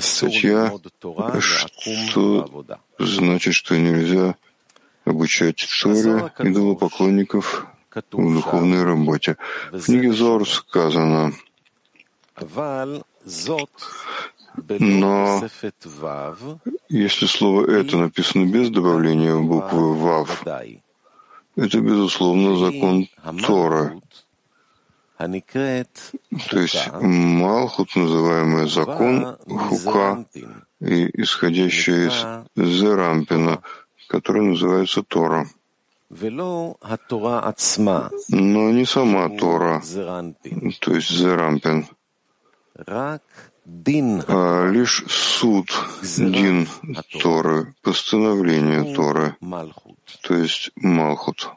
[0.00, 0.72] Статья,
[2.08, 2.64] что
[2.98, 4.34] значит, что нельзя
[5.04, 9.36] обучать Торе идолопоклонников в духовной работе.
[9.70, 11.32] В книге Зор сказано,
[14.80, 15.42] но
[16.88, 20.44] если слово «это» написано без добавления буквы «вав»,
[21.56, 23.08] это, безусловно, закон
[23.46, 24.00] Тора.
[25.16, 30.24] То есть Малхут, называемый закон Хука,
[30.80, 33.62] и исходящий из Зерампина,
[34.08, 35.46] который называется Тора.
[36.10, 36.76] Но
[38.70, 39.82] не сама Тора,
[40.80, 41.86] то есть Зерампин,
[44.28, 45.70] а лишь суд,
[46.02, 46.68] дин
[47.22, 49.36] Торы, постановление Торы,
[50.22, 51.50] то есть Малхут.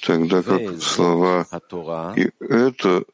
[0.00, 1.46] Тогда как слова
[2.16, 3.04] «и это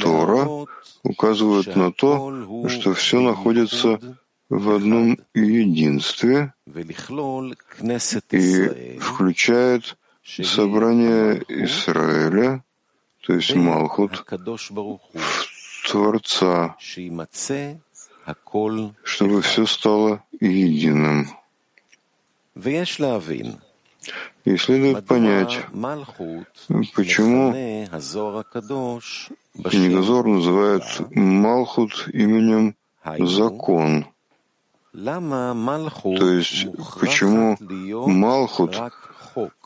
[0.00, 0.66] Тора»
[1.02, 4.00] указывают на то, что все находится
[4.48, 6.52] в одном единстве
[8.30, 12.64] и включает собрание Израиля,
[13.22, 16.76] то есть Малхут, в Творца,
[19.04, 21.28] чтобы все стало единым.
[24.46, 25.58] И следует понять,
[26.94, 27.52] почему
[29.64, 32.76] книга Зор называет Малхут именем
[33.18, 34.06] закон.
[34.94, 36.66] То есть,
[37.00, 37.56] почему
[38.06, 38.80] Малхут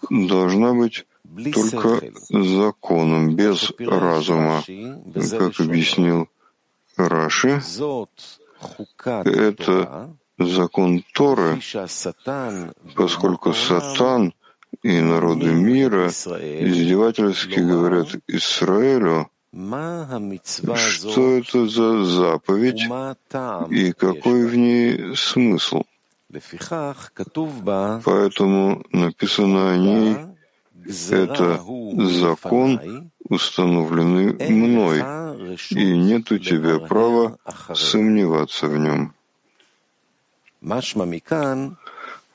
[0.08, 1.04] должна быть
[1.52, 6.26] только законом, без разума, как объяснил
[6.96, 7.60] Раши,
[9.04, 11.60] это закон Торы,
[12.96, 14.32] поскольку Сатан
[14.82, 19.30] и народы мира издевательски говорят Израилю,
[20.76, 22.82] что это за заповедь
[23.70, 25.82] и какой в ней смысл.
[28.04, 30.16] Поэтому написано о ней
[31.10, 31.60] это
[32.20, 35.02] закон, установленный мной,
[35.70, 37.38] и нет у тебя права
[37.74, 39.14] сомневаться в нем.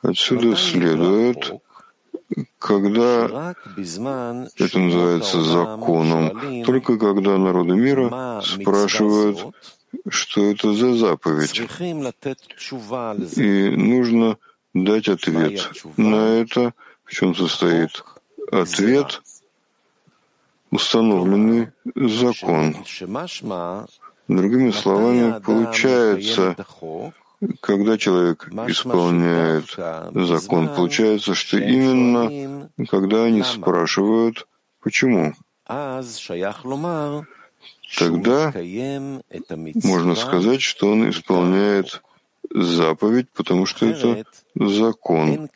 [0.02, 1.54] Отсюда следует,
[2.60, 3.54] когда
[4.58, 9.56] это называется законом, только когда народы мира спрашивают,
[10.10, 11.62] что это за заповедь.
[13.38, 14.38] И нужно
[14.74, 18.04] дать ответ на это, в чем состоит
[18.52, 19.22] ответ,
[20.72, 22.76] установленный закон.
[24.28, 26.56] Другими словами, получается,
[27.62, 29.76] когда человек исполняет
[30.14, 34.48] закон, получается, что именно когда они спрашивают,
[34.82, 35.34] почему,
[37.98, 38.54] тогда
[39.84, 42.02] можно сказать, что он исполняет
[42.52, 44.26] заповедь, потому что это
[44.56, 45.50] закон.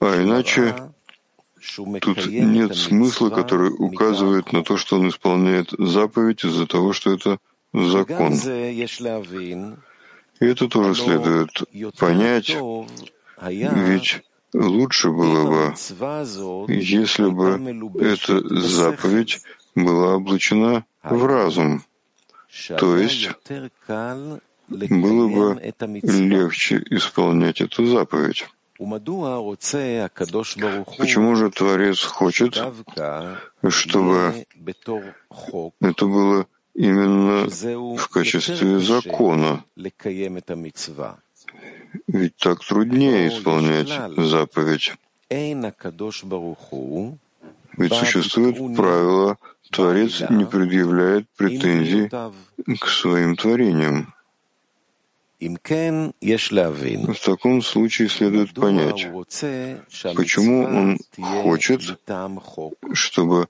[0.00, 0.74] А иначе
[2.00, 7.38] тут нет смысла, который указывает на то, что он исполняет заповедь из-за того, что это
[7.72, 8.34] закон.
[10.40, 11.64] И это тоже следует
[11.98, 12.56] понять,
[13.40, 15.74] ведь лучше было бы,
[16.68, 17.60] если бы
[18.00, 19.40] эта заповедь
[19.74, 21.84] была облачена в разум,
[22.78, 23.30] то есть
[24.68, 28.46] было бы легче исполнять эту заповедь.
[30.98, 32.62] Почему же Творец хочет,
[33.68, 34.46] чтобы
[35.80, 37.48] это было именно
[37.96, 39.64] в качестве закона.
[42.06, 44.94] Ведь так труднее исполнять заповедь.
[47.78, 49.38] Ведь существует правило,
[49.70, 52.08] Творец не предъявляет претензий
[52.78, 54.12] к своим творениям.
[55.38, 59.06] В таком случае следует понять,
[60.14, 60.98] почему он
[61.42, 61.82] хочет,
[62.94, 63.48] чтобы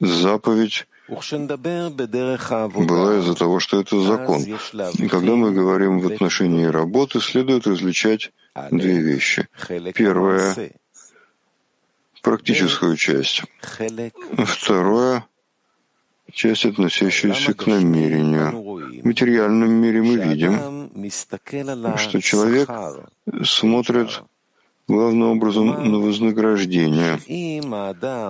[0.00, 4.42] заповедь была из-за того, что это закон.
[4.42, 8.32] И когда мы говорим в отношении работы, следует различать
[8.70, 9.48] две вещи.
[9.94, 10.72] Первое—
[12.22, 13.42] практическую часть.
[14.36, 15.24] Второе—
[16.32, 19.00] часть, относящуюся к намерению.
[19.00, 20.90] В материальном мире мы видим,
[21.96, 22.68] что человек
[23.44, 24.22] смотрит
[24.88, 27.18] главным образом на вознаграждение.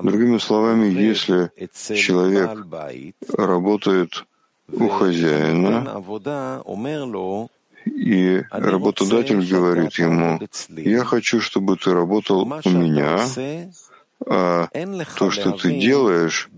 [0.02, 1.50] Другими словами, если
[1.94, 2.50] человек
[3.32, 4.24] работает
[4.70, 6.02] у хозяина,
[7.86, 10.40] и работодатель говорит ему,
[10.76, 13.20] «Я хочу, чтобы ты работал у меня»,
[14.26, 14.66] А
[15.16, 16.50] то, что ты делаешь,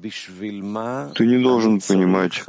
[1.15, 2.43] ты не должен понимать,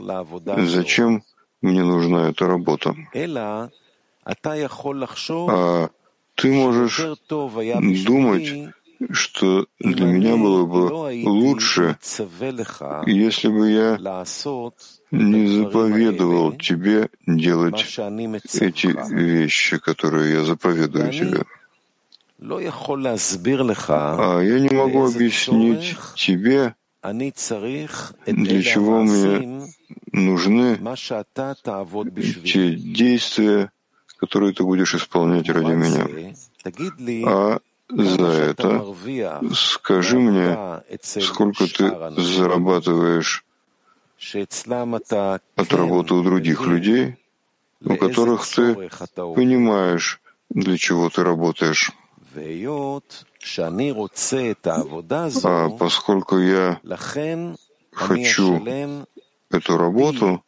[0.67, 1.23] зачем
[1.61, 2.95] мне нужна эта работа.
[4.33, 5.89] А
[6.41, 6.99] ты можешь
[8.05, 8.73] думать,
[9.11, 10.91] что для меня было бы
[11.25, 11.97] лучше,
[13.05, 13.97] если бы я
[15.11, 17.99] не заповедовал тебе делать
[18.59, 21.43] эти вещи, которые я заповедую тебе.
[22.39, 26.75] А я не могу объяснить тебе,
[28.25, 29.67] для чего мне
[30.11, 30.77] нужны
[32.45, 33.71] те действия,
[34.21, 36.05] которые ты будешь исполнять ради меня.
[37.27, 37.59] А
[37.89, 38.85] за это
[39.55, 41.91] скажи мне, сколько ты
[42.21, 43.43] зарабатываешь
[45.55, 47.17] от работы у других людей,
[47.83, 48.75] у которых ты
[49.35, 51.91] понимаешь, для чего ты работаешь.
[55.43, 56.79] А поскольку я
[57.91, 58.63] хочу
[59.49, 60.43] эту работу,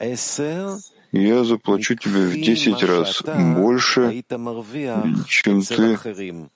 [1.13, 4.23] я заплачу тебе в десять раз больше,
[5.27, 5.99] чем ты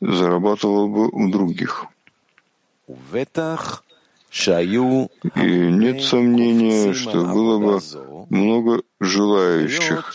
[0.01, 1.86] зарабатывал бы у других.
[5.36, 5.50] И
[5.83, 7.81] нет сомнения, что было бы
[8.30, 10.13] много желающих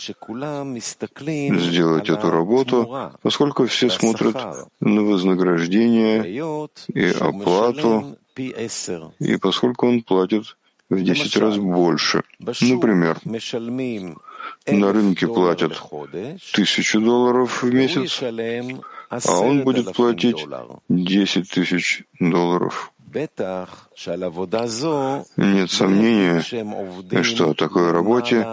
[1.59, 4.35] сделать эту работу, поскольку все смотрят
[4.81, 6.29] на вознаграждение
[6.93, 8.17] и оплату,
[9.19, 10.57] и поскольку он платит
[10.89, 12.23] в 10 раз больше.
[12.39, 13.17] Например,
[14.67, 15.81] на рынке платят
[16.53, 18.21] тысячу долларов в месяц,
[19.09, 20.45] а он будет платить
[20.89, 22.91] 10 тысяч долларов.
[25.37, 26.41] Нет сомнения,
[27.23, 28.45] что о такой работе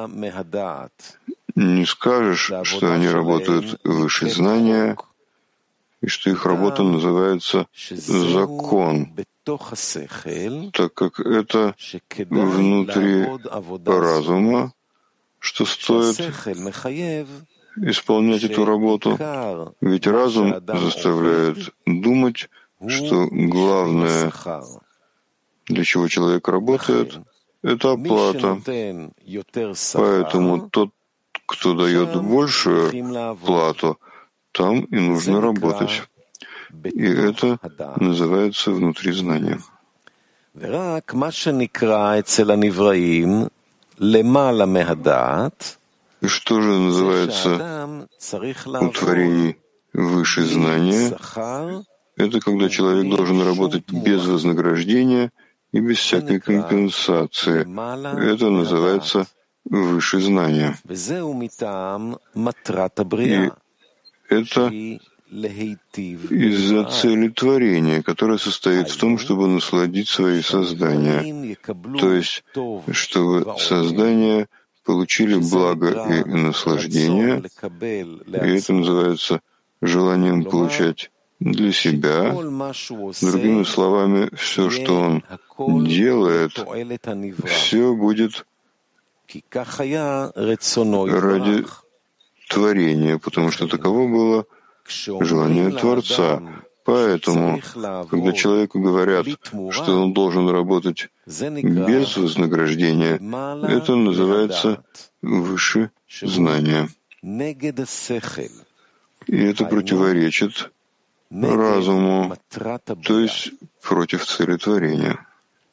[1.54, 4.96] не скажешь, что они работают выше знания,
[6.02, 9.12] и что их работа называется закон,
[10.72, 11.74] так как это
[12.28, 13.26] внутри
[13.84, 14.72] разума,
[15.40, 16.16] что стоит
[17.76, 19.18] исполнять эту работу,
[19.80, 22.48] ведь разум заставляет думать,
[22.86, 24.32] что главное,
[25.66, 27.18] для чего человек работает,
[27.62, 28.60] это оплата.
[29.94, 30.90] Поэтому тот,
[31.46, 33.98] кто дает большую плату,
[34.52, 36.02] там и нужно работать.
[36.84, 37.58] И это
[37.96, 39.58] называется внутри знания.
[46.24, 47.98] Что же называется
[48.80, 49.58] у творений
[49.92, 51.10] выше знания?
[52.16, 55.30] Это когда человек должен работать без вознаграждения
[55.72, 57.60] и без всякой компенсации.
[57.60, 59.26] Это называется
[59.64, 60.78] выше знания.
[63.10, 63.50] И
[64.30, 64.72] это
[65.30, 71.56] из-за цели творения, которая состоит в том, чтобы насладить свои создания,
[71.98, 72.44] то есть
[72.90, 74.48] чтобы создания
[74.84, 77.42] получили благо и наслаждение,
[78.26, 79.40] и это называется
[79.80, 82.32] желанием получать для себя.
[82.32, 85.20] Другими словами, все, что
[85.56, 86.52] он делает,
[87.46, 88.46] все будет
[91.06, 91.64] ради
[92.48, 94.46] творения, потому что таково было
[94.90, 96.42] желание Творца.
[96.84, 97.60] Поэтому,
[98.10, 99.26] когда человеку говорят,
[99.70, 104.82] что он должен работать без вознаграждения, это называется
[105.22, 105.90] выше
[106.22, 106.88] знания.
[109.26, 110.72] И это противоречит
[111.30, 115.26] разуму, то есть против цели творения,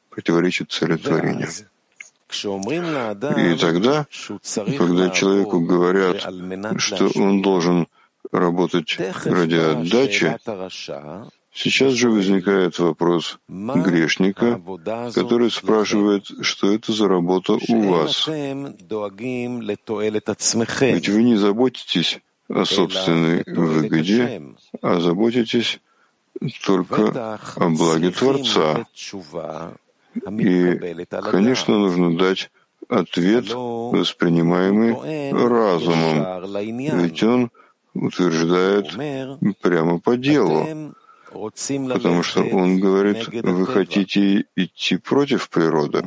[0.10, 1.50] противоречит цели творения.
[2.30, 4.06] И тогда,
[4.78, 6.28] когда человеку говорят,
[6.78, 7.88] что он должен
[8.32, 10.38] работать ради отдачи,
[11.54, 14.62] сейчас же возникает вопрос грешника,
[15.14, 18.28] который спрашивает, что это за работа у вас.
[20.82, 22.20] Ведь вы не заботитесь
[22.50, 24.42] о собственной выгоде,
[24.82, 25.80] а заботитесь
[26.66, 28.86] только о благе Творца.
[30.16, 30.80] И,
[31.32, 32.50] конечно, нужно дать
[32.90, 34.96] ответ, воспринимаемый
[35.32, 36.46] разумом,
[37.02, 37.52] ведь он
[38.06, 38.92] утверждает
[39.62, 40.94] прямо по делу,
[41.32, 46.04] потому что он говорит, вы хотите идти против природы.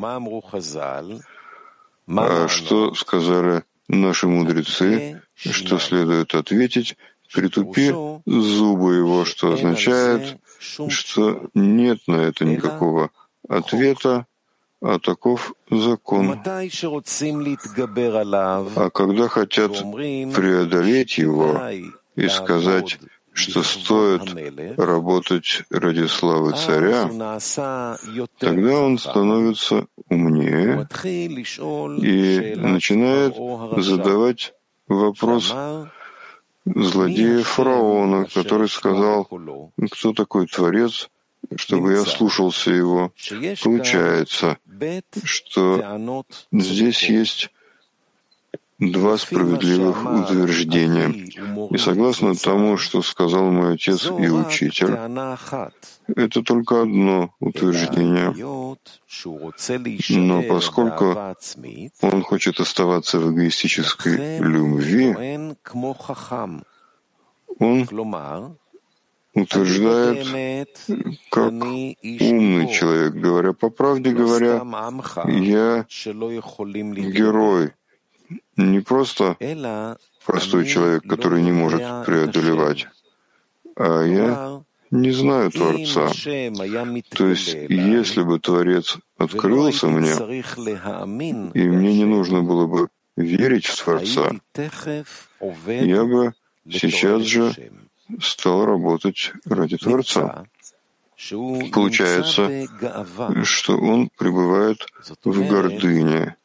[2.09, 6.97] А что сказали наши мудрецы, что следует ответить,
[7.33, 7.93] притупи
[8.27, 13.11] зубы его, что означает, что нет на это никакого
[13.49, 14.27] ответа,
[14.83, 16.41] а таков закон.
[18.77, 21.61] А когда хотят преодолеть его
[22.17, 22.99] и сказать,
[23.33, 27.09] что стоит работать ради славы царя,
[28.39, 30.89] тогда он становится умнее
[32.03, 33.35] и начинает
[33.77, 34.55] задавать
[34.89, 35.55] вопрос
[36.65, 39.29] злодея фараона, который сказал,
[39.91, 41.09] кто такой Творец,
[41.57, 43.13] чтобы я слушался его.
[43.63, 44.59] Получается,
[45.25, 47.51] что здесь есть
[48.81, 51.09] два справедливых утверждения.
[51.71, 54.97] И согласно тому, что сказал мой отец и учитель,
[56.17, 58.35] это только одно утверждение.
[60.09, 61.17] Но поскольку
[62.01, 65.15] он хочет оставаться в эгоистической любви,
[67.59, 67.87] он
[69.35, 70.27] утверждает,
[71.31, 74.63] как умный человек, говоря по правде говоря,
[75.27, 75.87] я
[77.13, 77.73] герой,
[78.57, 79.37] не просто
[80.27, 82.87] простой человек, который не может преодолевать,
[83.77, 86.09] а я не знаю Творца.
[87.11, 90.13] То есть, если бы Творец открылся мне,
[91.55, 94.33] и мне не нужно было бы верить в Творца,
[95.67, 96.35] я бы
[96.69, 97.55] сейчас же
[98.21, 100.47] стал работать ради Творца.
[101.73, 102.67] Получается,
[103.45, 104.87] что он пребывает
[105.25, 106.37] в гордыне.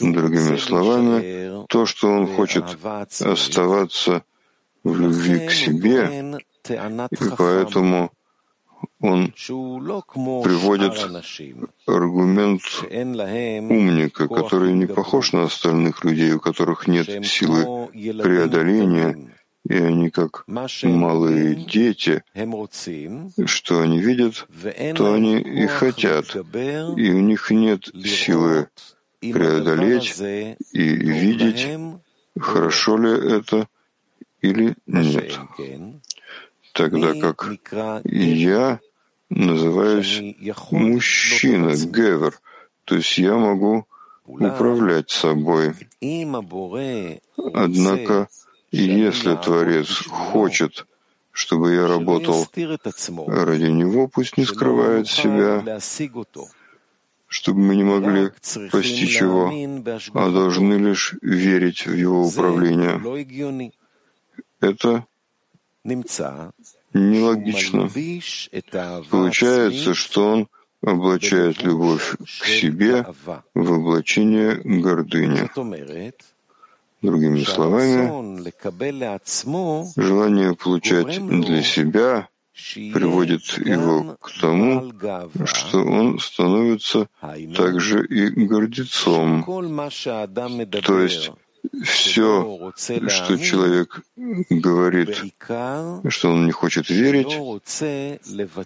[0.00, 2.64] Другими словами, то, что он хочет
[3.20, 4.24] оставаться
[4.84, 8.12] в любви к себе, и поэтому
[9.00, 10.94] он приводит
[11.86, 19.16] аргумент умника, который не похож на остальных людей, у которых нет силы преодоления,
[19.68, 22.24] и они как малые дети,
[23.46, 24.46] что они видят,
[24.96, 28.68] то они и хотят, и у них нет силы
[29.20, 30.18] преодолеть
[30.72, 31.68] и видеть,
[32.38, 33.68] хорошо ли это
[34.40, 35.38] или нет.
[36.72, 37.50] Тогда как
[38.04, 38.80] я
[39.30, 40.36] называюсь
[40.70, 42.40] мужчина, гевер,
[42.84, 43.86] то есть я могу
[44.24, 45.74] управлять собой.
[47.54, 48.28] Однако
[48.72, 50.86] если Творец хочет,
[51.30, 52.46] чтобы я работал
[53.26, 55.78] ради Него, пусть не скрывает себя,
[57.26, 58.30] чтобы мы не могли
[58.70, 59.52] постичь Его,
[60.14, 63.00] а должны лишь верить в Его управление.
[64.60, 65.06] Это
[66.94, 67.90] нелогично.
[69.10, 70.48] Получается, что Он
[70.82, 73.06] облачает любовь к себе
[73.54, 75.48] в облачение гордыни.
[77.02, 78.40] Другими словами,
[79.96, 82.28] желание получать для себя
[82.92, 84.92] приводит его к тому,
[85.44, 87.08] что он становится
[87.56, 89.44] также и гордецом.
[90.84, 91.32] То есть
[91.84, 92.72] все,
[93.08, 94.02] что человек
[94.50, 95.10] говорит,
[96.08, 97.32] что он не хочет верить,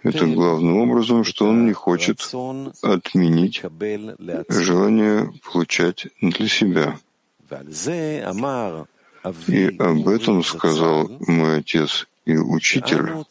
[0.02, 2.20] это главным образом, что он не хочет
[2.82, 3.62] отменить
[4.48, 6.98] желание получать для себя.
[9.48, 13.24] И об этом сказал мой отец и учитель,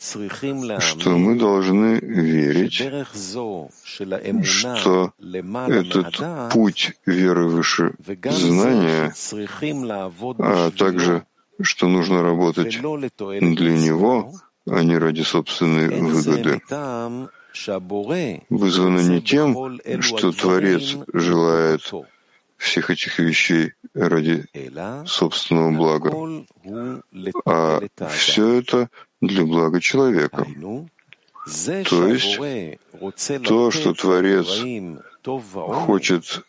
[0.79, 2.81] что мы должны верить,
[4.43, 5.13] что
[5.67, 7.93] этот путь веры выше
[8.23, 9.13] знания,
[10.39, 11.25] а также,
[11.61, 14.33] что нужно работать для него,
[14.67, 16.61] а не ради собственной выгоды,
[18.49, 21.91] вызвано не тем, что Творец желает
[22.57, 24.45] всех этих вещей ради
[25.05, 26.45] собственного блага,
[27.45, 28.89] а все это
[29.21, 30.45] для блага человека.
[31.89, 32.39] То есть
[33.43, 34.47] то, что Творец
[35.23, 36.45] хочет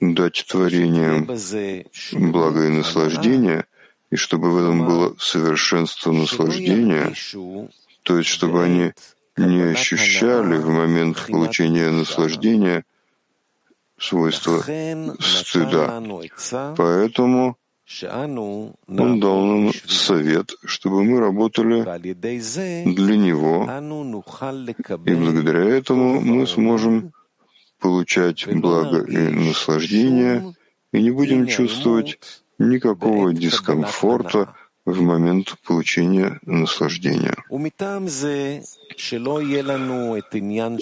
[0.00, 1.26] дать творениям
[2.30, 3.66] благо и наслаждение,
[4.10, 7.12] и чтобы в этом было совершенство наслаждения,
[8.02, 8.92] то есть чтобы они
[9.36, 12.84] не ощущали в момент получения наслаждения
[14.00, 14.60] свойство
[15.20, 16.02] стыда.
[16.76, 17.56] Поэтому
[18.02, 23.68] он дал нам совет, чтобы мы работали для него,
[25.06, 27.12] и благодаря этому мы сможем
[27.80, 30.54] получать благо и наслаждение,
[30.92, 32.18] и не будем чувствовать
[32.58, 34.54] никакого дискомфорта
[34.84, 37.36] в момент получения наслаждения.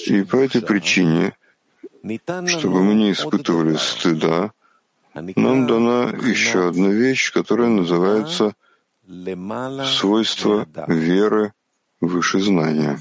[0.06, 1.32] И по этой причине
[2.46, 4.52] чтобы мы не испытывали стыда,
[5.14, 8.54] нам дана еще одна вещь, которая называется
[9.86, 11.52] свойство веры
[12.00, 13.00] выше знания.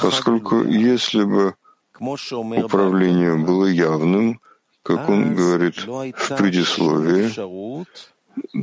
[0.00, 1.54] Поскольку если бы
[2.00, 4.40] управление было явным,
[4.82, 7.28] как он говорит в предисловии,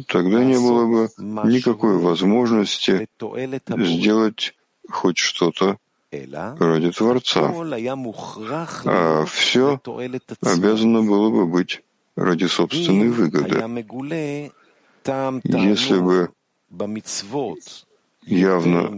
[0.07, 1.09] тогда не было бы
[1.47, 3.07] никакой возможности
[3.69, 4.55] сделать
[4.89, 5.77] хоть что-то
[6.59, 7.51] ради Творца,
[8.85, 9.79] а все
[10.41, 11.81] обязано было бы быть
[12.15, 13.63] ради собственной выгоды.
[15.43, 16.29] Если бы
[18.25, 18.91] явно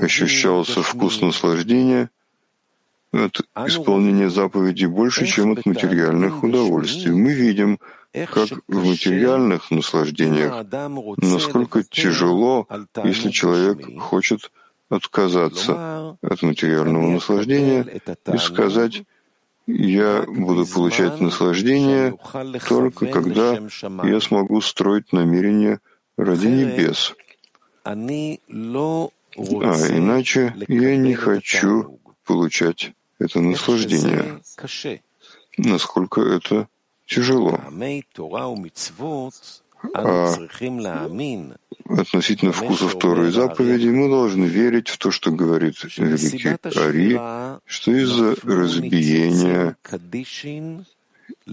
[0.00, 2.10] ощущался вкус наслаждения
[3.12, 7.12] от исполнения заповедей больше, чем от материальных удовольствий.
[7.12, 7.78] Мы видим,
[8.12, 10.64] как в материальных наслаждениях,
[11.16, 12.66] насколько тяжело,
[13.04, 14.50] если человек хочет
[14.88, 17.86] отказаться от материального наслаждения
[18.32, 19.02] и сказать,
[19.66, 22.18] я буду получать наслаждение
[22.66, 23.60] только когда
[24.04, 25.80] я смогу строить намерения
[26.16, 27.14] ради небес.
[27.84, 27.94] А
[29.94, 34.40] иначе я не хочу получать это наслаждение.
[35.58, 36.68] Насколько это
[37.06, 37.60] тяжело.
[39.94, 40.34] А
[41.88, 47.14] относительно вкусов Торы и заповедей мы должны верить в то, что говорит великий Ари,
[47.64, 49.76] что из-за разбиения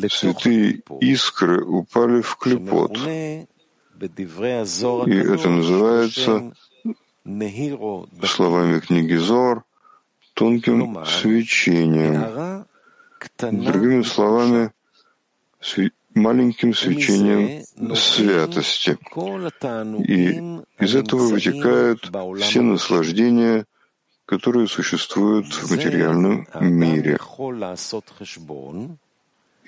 [0.10, 2.98] святые искры упали в клепот.
[2.98, 3.46] И
[5.16, 6.54] это называется
[8.26, 9.64] словами книги Зор
[10.34, 12.66] тонким свечением.
[13.40, 14.72] Другими словами,
[16.16, 17.64] маленьким свечением
[17.96, 18.98] святости.
[20.08, 23.66] И из этого вытекают все наслаждения,
[24.26, 27.18] которые существуют в материальном мире.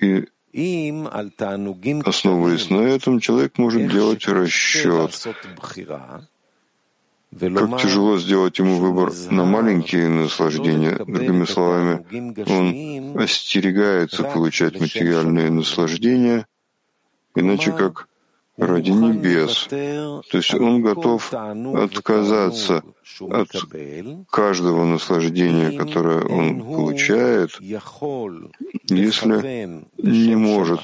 [0.00, 0.24] И
[2.04, 5.26] основываясь на этом, человек может делать расчет,
[7.36, 10.96] как тяжело сделать ему выбор на маленькие наслаждения.
[11.04, 12.04] Другими словами,
[12.48, 16.46] он остерегается получать материальные наслаждения,
[17.34, 18.08] иначе как
[18.56, 19.66] ради небес.
[19.68, 22.82] То есть он готов отказаться
[23.20, 23.50] от
[24.30, 27.50] каждого наслаждения, которое он получает,
[28.88, 30.80] если не может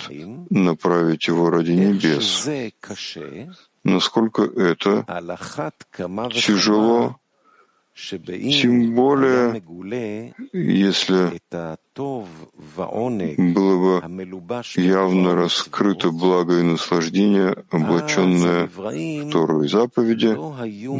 [0.50, 2.48] направить его ради небес
[3.84, 5.04] насколько это
[6.32, 7.16] тяжело,
[7.94, 9.62] тем более,
[10.52, 11.40] если
[13.52, 14.02] было бы
[14.74, 20.34] явно раскрыто благо и наслаждение, облаченное в Тору и заповеди,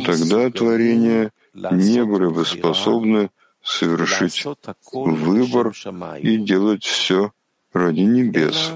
[0.05, 4.45] тогда творения не были бы способны совершить
[4.93, 5.73] выбор
[6.21, 7.33] и делать все
[7.73, 8.73] ради небес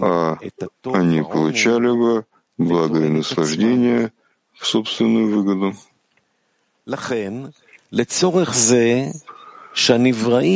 [0.00, 0.38] а
[0.92, 2.24] они получали бы
[2.56, 4.12] благо и наслаждение
[4.54, 5.74] в собственную выгоду.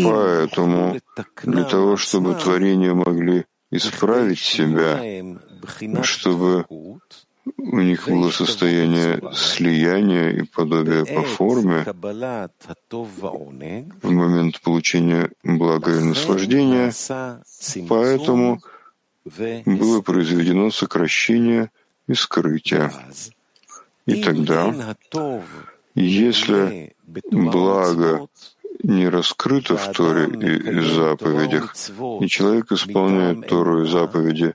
[0.05, 1.01] Поэтому
[1.43, 5.01] для того, чтобы творения могли исправить себя,
[6.03, 6.65] чтобы
[7.45, 11.85] у них было состояние слияния и подобия по форме.
[14.03, 16.93] В момент получения блага и наслаждения,
[17.89, 18.61] поэтому
[19.25, 21.71] было произведено сокращение
[22.07, 22.93] и скрытие.
[24.07, 24.97] И тогда,
[25.95, 26.95] если
[27.31, 28.27] благо
[28.83, 31.75] не раскрыто в Торе и заповедях,
[32.21, 34.55] и человек исполняет Тору и заповеди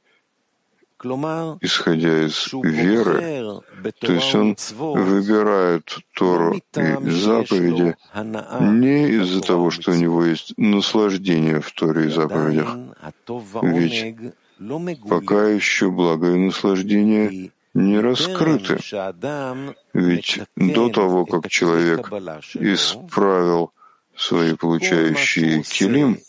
[1.61, 3.61] исходя из веры,
[3.99, 4.55] то есть он
[4.95, 7.95] выбирает Тору и заповеди
[8.61, 12.77] не из-за того, что у него есть наслаждение в Торе и заповедях,
[13.61, 14.15] ведь
[15.07, 18.79] пока еще благо и наслаждение не раскрыты.
[19.93, 22.11] Ведь до того, как человек
[22.55, 23.71] исправил
[24.17, 26.19] свои получающие килим,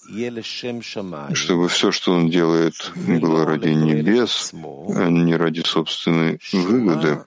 [1.35, 7.25] чтобы все, что он делает, было ради небес, а не ради собственной выгоды.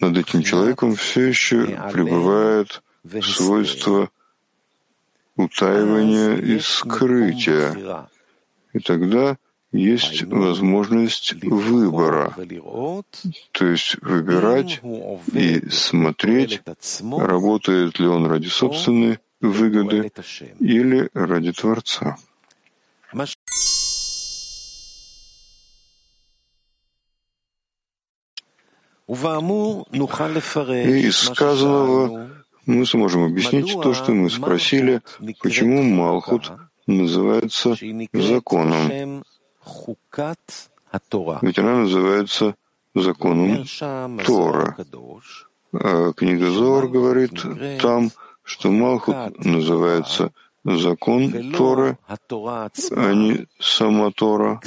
[0.00, 2.82] Над этим человеком все еще пребывает
[3.22, 4.10] свойство
[5.36, 8.08] утаивания и скрытия.
[8.72, 9.36] И тогда
[9.74, 12.34] есть возможность выбора,
[13.52, 14.80] то есть выбирать
[15.32, 16.62] и смотреть,
[17.02, 20.12] работает ли он ради собственной выгоды
[20.60, 22.16] или ради Творца.
[29.06, 29.12] И
[31.08, 32.30] из сказанного
[32.64, 35.02] мы сможем объяснить то, что мы спросили,
[35.42, 36.50] почему Малхут
[36.86, 37.76] называется
[38.12, 39.24] законом.
[41.42, 42.54] Ведь она называется
[42.94, 43.64] законом
[44.24, 44.76] Тора.
[45.72, 47.42] А книга Зор говорит
[47.80, 48.10] там,
[48.44, 50.32] что Малхут называется
[50.64, 54.60] закон Торы, а не сама Тора,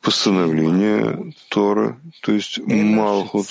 [0.00, 3.46] постановление Тора, то есть Малхут.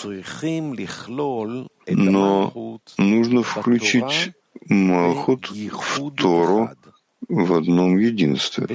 [1.88, 4.34] Но нужно включить
[4.68, 6.70] Малхут в Тору
[7.30, 8.68] в одном единстве.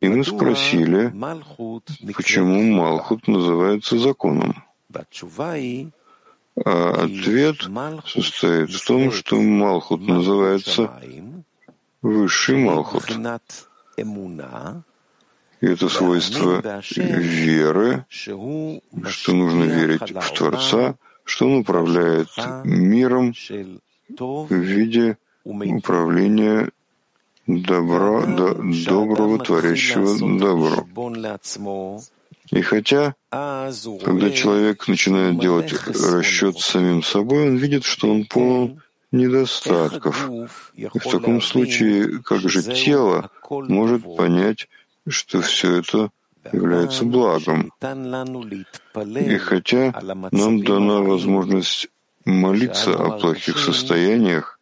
[0.00, 1.12] И мы спросили,
[2.12, 4.64] почему Малхут называется законом.
[6.64, 7.56] А ответ
[8.06, 11.00] состоит в том, что Малхут называется
[12.02, 13.10] высший Малхут.
[15.60, 16.62] И это свойство
[16.96, 22.28] веры, что нужно верить в Творца, что Он управляет
[22.64, 23.34] миром
[24.08, 26.70] в виде управления
[27.46, 30.86] добра, до, доброго, творящего добро.
[32.50, 38.82] И хотя, когда человек начинает делать расчет с самим собой, он видит, что он полон
[39.12, 40.72] недостатков.
[40.74, 44.68] И в таком случае, как же тело может понять,
[45.08, 46.10] что все это
[46.52, 47.72] является благом.
[47.82, 49.94] И хотя
[50.30, 51.88] нам дана возможность
[52.24, 54.53] молиться о плохих состояниях,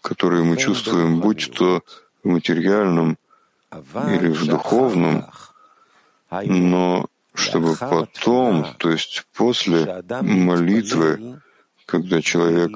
[0.00, 1.82] которые мы чувствуем, будь то
[2.22, 3.18] в материальном
[3.72, 5.24] или в духовном,
[6.30, 11.40] но чтобы потом, то есть после молитвы,
[11.86, 12.70] когда человек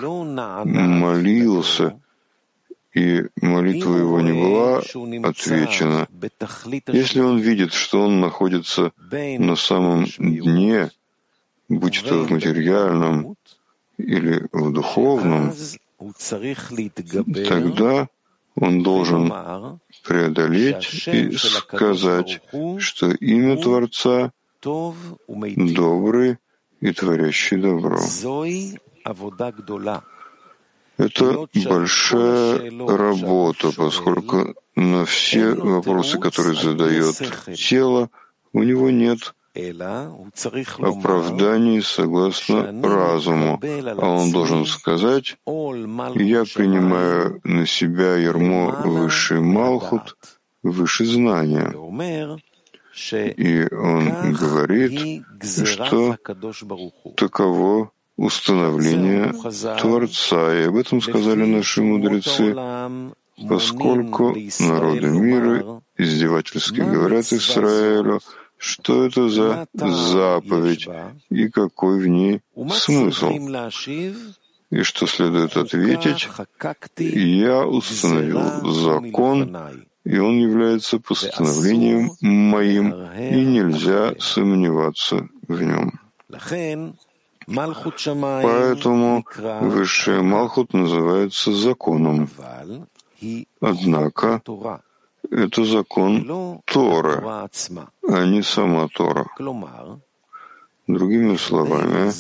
[0.65, 2.01] молился,
[2.95, 4.79] и молитва его не была
[5.29, 6.09] отвечена,
[6.87, 8.93] если он видит, что он находится
[9.39, 10.91] на самом дне,
[11.69, 13.37] будь то в материальном
[13.99, 15.53] или в духовном,
[17.49, 18.09] тогда
[18.55, 19.33] он должен
[20.05, 22.41] преодолеть и сказать,
[22.79, 24.33] что имя Творца
[24.63, 26.39] добрый
[26.81, 28.01] и творящий добро.
[30.99, 37.17] Это большая работа, поскольку на все вопросы, которые задает
[37.55, 38.11] тело,
[38.53, 39.35] у него нет
[40.79, 50.17] оправданий согласно разуму, а он должен сказать, «Я принимаю на себя ярмо высший Малхут,
[50.63, 51.73] выше знания».
[53.37, 56.17] И он говорит, что
[57.17, 59.33] таково установление
[59.81, 60.55] Творца.
[60.55, 62.55] И об этом сказали наши мудрецы,
[63.49, 68.21] поскольку народы мира издевательски говорят Израилю,
[68.59, 70.89] что это за заповедь
[71.31, 72.41] и какой в ней
[72.71, 73.31] смысл.
[74.71, 76.29] И что следует ответить,
[76.99, 79.57] я установил закон,
[80.05, 86.01] и он является постановлением моим, и нельзя сомневаться в нем.
[88.43, 89.25] Поэтому
[89.61, 92.29] высшая Малхут называется законом.
[93.61, 94.43] Однако
[95.31, 99.27] это закон Торы, а не сама Тора.
[100.87, 102.13] Другими словами,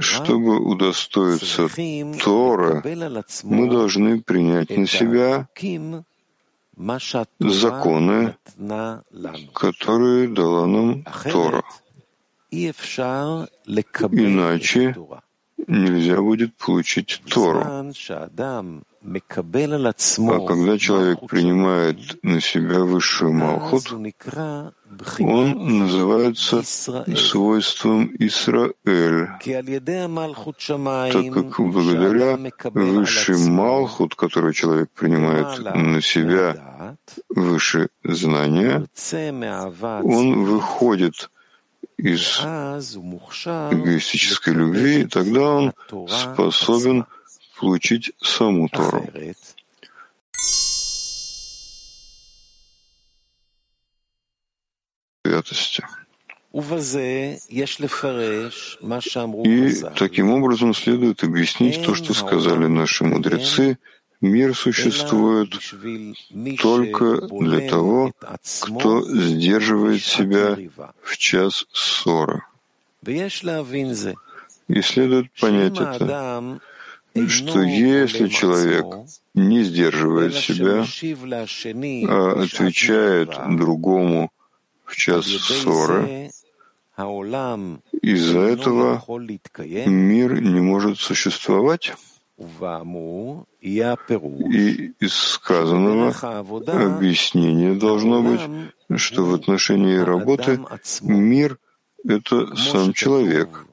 [0.00, 1.68] чтобы удостоиться
[2.22, 2.82] Тора,
[3.44, 5.48] мы должны принять на себя
[7.38, 8.36] законы,
[9.52, 11.62] которые дала нам Тора.
[14.10, 14.96] Иначе
[15.66, 17.60] нельзя будет получить Тору.
[17.60, 17.82] А
[20.46, 23.92] когда человек принимает на себя высшую Малхут,
[25.18, 29.28] он называется свойством Исраэль,
[31.12, 32.38] так как благодаря
[32.72, 36.96] высшей Малхут, который человек принимает на себя
[37.28, 38.86] выше знания,
[40.02, 41.30] он выходит
[42.04, 42.40] из
[43.72, 45.72] эгоистической любви, тогда он
[46.06, 47.06] способен
[47.58, 49.08] получить саму Тору.
[55.24, 55.30] И
[59.96, 63.78] таким образом следует объяснить то, что сказали наши мудрецы,
[64.24, 65.50] мир существует
[66.60, 68.12] только для того,
[68.62, 70.56] кто сдерживает себя
[71.02, 72.42] в час ссоры.
[74.66, 76.60] И следует понять это,
[77.28, 78.86] что если человек
[79.34, 80.86] не сдерживает себя,
[82.08, 84.32] а отвечает другому
[84.86, 86.30] в час ссоры,
[88.02, 89.04] из-за этого
[89.86, 91.92] мир не может существовать.
[92.36, 92.42] И
[94.98, 96.12] из сказанного
[96.66, 98.40] объяснение должно быть,
[98.98, 100.60] что в отношении работы
[101.02, 101.58] мир—
[102.04, 103.66] это сам человек,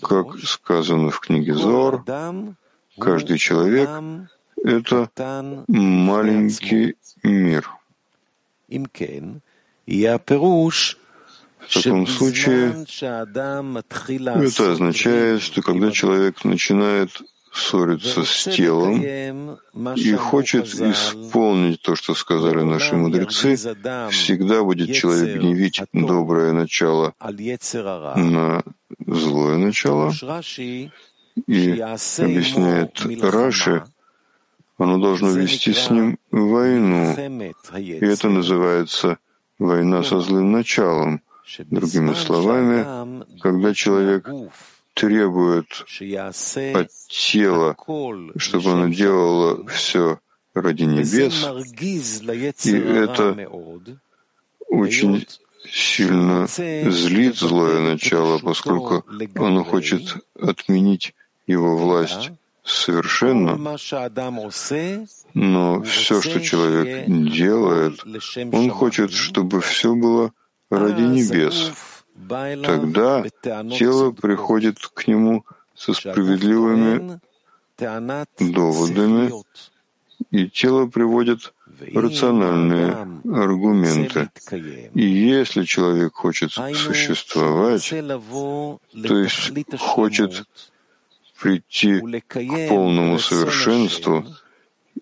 [0.00, 2.04] как сказано в книге Зор,
[2.98, 3.90] Каждый человек—
[4.56, 5.10] это
[5.68, 7.70] маленький мир.
[11.58, 12.86] В таком случае
[14.46, 19.58] это означает, что когда человек начинает ссориться с телом
[19.96, 23.56] и хочет исполнить то, что сказали наши мудрецы,
[24.10, 28.62] всегда будет человек гневить доброе начало на
[29.06, 30.12] злое начало.
[31.46, 33.84] И объясняет Раши,
[34.78, 37.14] оно должно вести с ним войну.
[37.76, 39.18] И это называется
[39.58, 41.20] война со злым началом.
[41.70, 44.28] Другими словами, когда человек
[44.94, 45.66] требует
[46.74, 47.76] от тела,
[48.36, 50.18] чтобы оно делало все
[50.54, 51.46] ради небес,
[52.66, 53.48] и это
[54.68, 55.26] очень
[55.70, 59.04] сильно злит злое начало, поскольку
[59.36, 61.14] оно хочет отменить
[61.46, 62.30] его власть
[62.64, 63.56] совершенно,
[65.34, 68.04] но все, что человек делает,
[68.52, 70.32] он хочет, чтобы все было
[70.70, 71.72] ради небес.
[72.14, 73.24] Тогда
[73.78, 75.44] тело приходит к нему
[75.74, 77.20] со справедливыми
[78.38, 79.32] доводами,
[80.30, 81.52] и тело приводит
[81.94, 82.92] рациональные
[83.24, 84.30] аргументы.
[84.94, 90.44] И если человек хочет существовать, то есть хочет
[91.40, 94.24] прийти к полному совершенству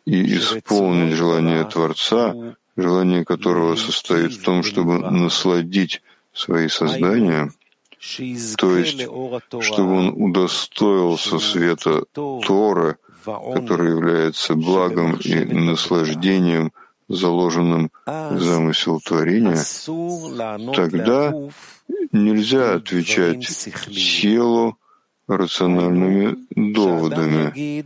[0.07, 2.35] и исполнить желание Творца,
[2.77, 6.03] желание которого состоит в том, чтобы насладить
[6.41, 7.53] свои создания,
[8.57, 16.73] то есть, чтобы он удостоился света Торы, который является благом и наслаждением,
[17.09, 19.63] заложенным в замысел творения,
[20.75, 21.35] тогда
[22.13, 23.47] нельзя отвечать
[23.91, 24.79] телу
[25.27, 26.37] рациональными
[26.73, 27.85] доводами.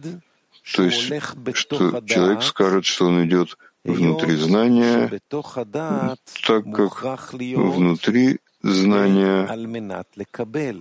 [0.76, 1.12] То есть,
[1.54, 9.46] что человек скажет, что он идет внутри знания, так как внутри знания.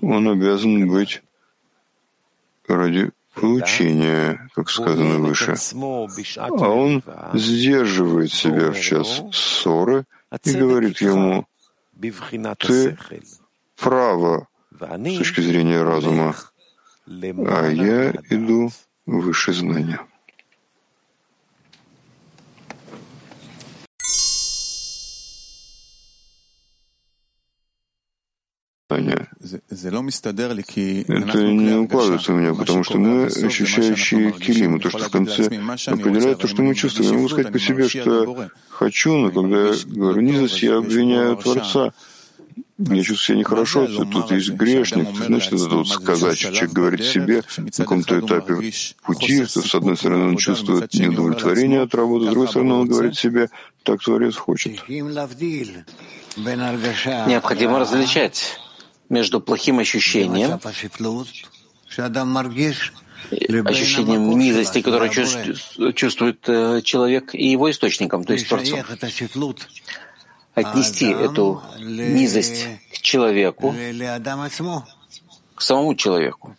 [0.02, 1.22] Он обязан быть
[2.67, 5.56] ради получения, как сказано выше.
[6.38, 10.06] А он сдерживает себя в час ссоры
[10.43, 11.46] и говорит ему,
[12.60, 12.98] ты
[13.78, 16.36] право с точки зрения разума,
[17.06, 18.69] а я иду
[19.06, 20.00] выше знания.
[31.08, 34.80] Это не укладывается у меня, потому что мы ощущающие килим.
[34.80, 35.46] То, что в конце
[35.88, 37.10] определяет то, что мы чувствуем.
[37.10, 41.94] Я могу сказать по себе, что хочу, но когда я говорю низость, я обвиняю Творца.
[42.78, 45.08] Я чувствую себя нехорошо, тут есть грешник.
[45.26, 48.56] Значит, это вот сказать, человек говорит себе на каком-то этапе
[49.04, 53.16] пути, что с одной стороны он чувствует неудовлетворение от работы, с другой стороны он говорит
[53.16, 53.50] себе,
[53.84, 54.82] так Творец хочет.
[56.38, 58.60] Необходимо различать
[59.10, 60.60] между плохим ощущением,
[63.66, 65.10] ощущением низости, которое
[65.94, 68.80] чувствует э, человек, и его источником, то есть Творцом.
[70.56, 73.74] Отнести эту низость к человеку,
[75.56, 76.56] к самому человеку.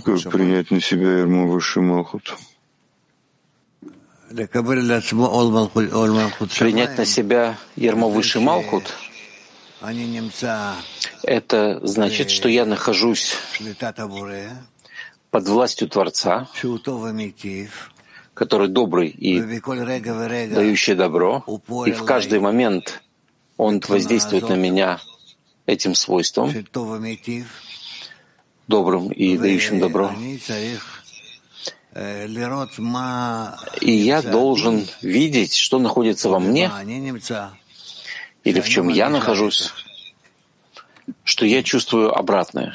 [0.00, 2.36] такое принять на себя Ермо Высший Малхут?
[6.58, 8.84] Принять на себя Ермо Высший Малхут—
[11.22, 13.34] это значит, что я нахожусь
[15.30, 16.48] под властью Творца,
[18.34, 21.44] который добрый и дающий добро,
[21.86, 23.02] и в каждый момент
[23.56, 25.00] он воздействует на меня
[25.66, 26.52] этим свойством,
[28.70, 30.14] добрым и дающим добро.
[33.80, 36.70] И я должен видеть, что находится во мне,
[38.44, 39.72] или в чем я нахожусь,
[41.24, 42.74] что я чувствую обратное.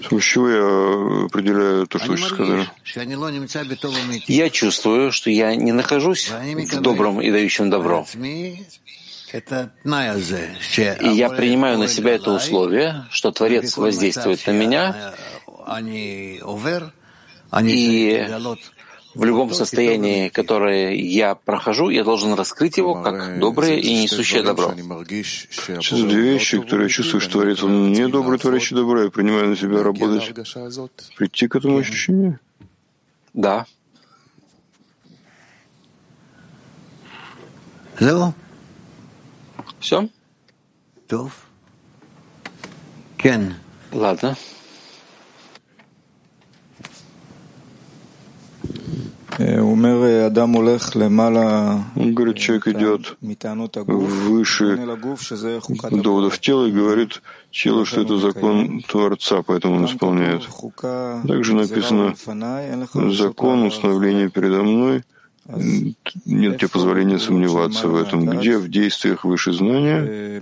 [0.00, 2.68] С чего я определяю то, что вы сказали?
[4.26, 8.06] Я чувствую, что я не нахожусь в добром и дающем добро.
[9.32, 15.14] И я принимаю на себя это условие, что Творец воздействует на меня,
[15.80, 16.40] и
[19.14, 24.72] в любом состоянии, которое я прохожу, я должен раскрыть его как доброе и несущее добро.
[24.74, 29.48] Сейчас две вещи, которые я чувствую, что Творец, он не добрый, творящий добро, я принимаю
[29.48, 30.32] на себя работать,
[31.16, 32.38] прийти к этому ощущению.
[33.34, 33.66] Да.
[37.98, 38.34] Зело?
[39.80, 40.08] Все?
[43.92, 44.36] Ладно.
[51.96, 54.76] Он говорит, человек идет выше
[55.90, 60.46] доводов тела и говорит телу, что это закон Творца, поэтому он исполняет.
[61.26, 62.14] Также написано,
[63.12, 65.04] закон установления передо мной,
[65.46, 68.26] нет тебе позволения сомневаться в этом.
[68.26, 70.40] Где в действиях выше знания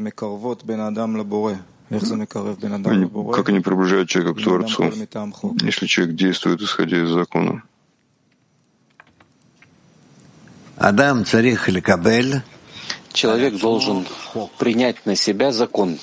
[1.90, 4.92] как они приближают человека к Творцу,
[5.62, 7.62] если человек действует, исходя из закона?
[13.12, 14.06] Человек должен
[14.58, 15.98] принять на себя закон,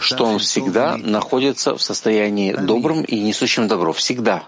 [0.00, 3.92] что он всегда находится в состоянии добрым и несущим добро.
[3.92, 4.44] Всегда.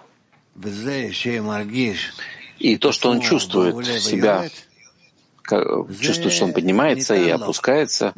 [2.58, 4.48] И то, что он чувствует себя,
[6.00, 8.12] чувствует, что он поднимается и опускается,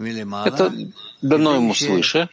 [0.45, 0.73] это
[1.23, 2.29] дано ему свыше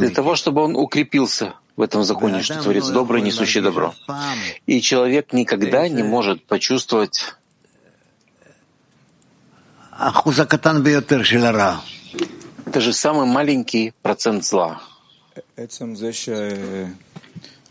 [0.00, 3.94] для того, чтобы он укрепился в этом законе, что Творец добрый, несущий добро.
[4.66, 7.36] И человек никогда не может почувствовать
[12.66, 14.80] даже самый маленький процент зла.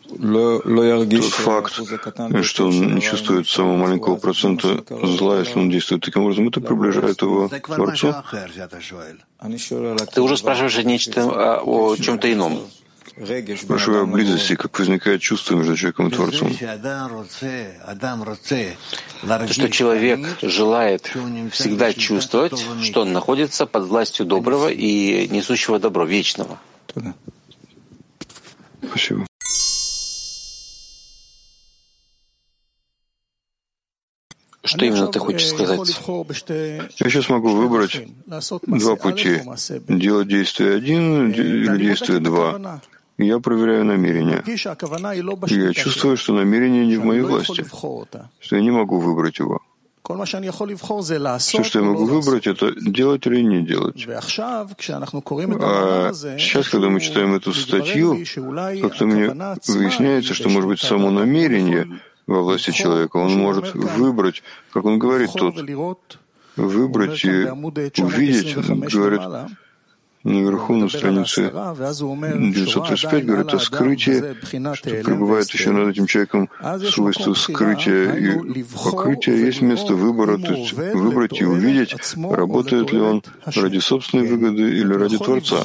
[0.08, 1.74] Тот факт,
[2.44, 7.22] что он не чувствует самого маленького процента зла, если он действует таким образом, это приближает
[7.22, 8.16] его к Творцу.
[10.14, 12.60] Ты уже спрашиваешь нечто, о чем-то ином.
[13.58, 16.52] Спрашиваю о близости, как возникает чувство между человеком и Творцом.
[19.22, 21.12] То, что человек желает
[21.52, 26.60] всегда чувствовать, что он находится под властью доброго и несущего добро, вечного.
[28.84, 29.26] Спасибо.
[34.68, 35.80] Что именно ты хочешь сказать?
[36.98, 38.08] Я сейчас могу выбрать
[38.66, 39.42] два пути.
[39.88, 42.82] Делать действие один или действие два.
[43.18, 44.44] Я проверяю намерение.
[45.56, 47.66] я чувствую, что намерение не в моей власти,
[48.40, 49.60] что я не могу выбрать его.
[51.40, 54.08] Все, что я могу выбрать, это делать или не делать.
[55.60, 58.18] А сейчас, когда мы читаем эту статью,
[58.82, 59.34] как-то мне
[59.68, 65.32] выясняется, что, может быть, само намерение во власти человека, он может выбрать, как он говорит
[65.34, 65.56] тут,
[66.56, 67.48] выбрать и
[68.02, 69.22] увидеть, говорит,
[70.24, 74.36] наверху на странице 935 говорит о скрытии,
[74.76, 76.50] что пребывает еще над этим человеком
[76.92, 79.38] свойство скрытия и покрытия.
[79.46, 84.94] Есть место выбора, то есть выбрать и увидеть, работает ли он ради собственной выгоды или
[84.94, 85.64] ради Творца.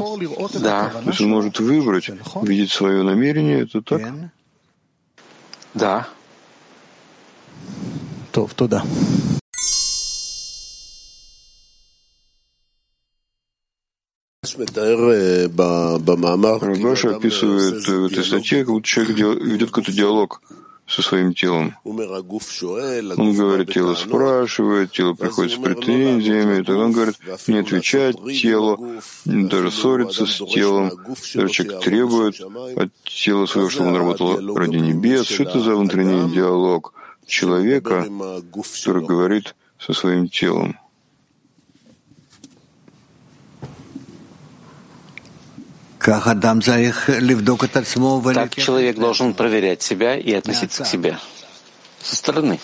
[0.61, 0.91] Да.
[0.91, 2.09] То есть он может выбрать,
[2.43, 4.03] видеть свое намерение, это так?
[5.75, 6.07] Да.
[8.32, 8.84] טוב, תודה.
[16.62, 20.42] Рабаша описывает в этой статье, как будто человек ведет какой-то диалог
[20.88, 21.76] со своим телом.
[21.84, 27.16] Он говорит, тело спрашивает, тело приходит с претензиями, тогда он говорит,
[27.48, 30.92] не отвечать телу, даже ссорится с телом,
[31.36, 32.40] даже человек требует
[32.78, 35.28] от тела своего, чтобы он работал ради небес.
[35.28, 36.94] Что это за внутренний диалог
[37.27, 38.07] Человека,
[38.53, 40.79] который говорит со своим телом?
[45.99, 46.25] Так
[48.57, 51.19] человек должен проверять себя и относиться к себе
[52.01, 52.59] со стороны.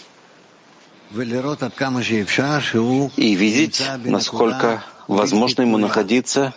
[3.17, 6.53] И видеть, насколько возможно ему находиться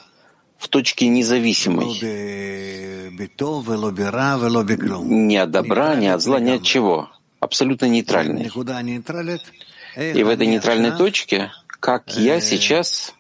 [0.58, 1.86] в точке независимой.
[5.04, 7.10] Ни от добра, ни от зла, ни от чего.
[7.42, 8.50] Абсолютно нейтральный.
[9.98, 11.52] И в этой нейтральной точке,
[11.82, 13.14] как я сейчас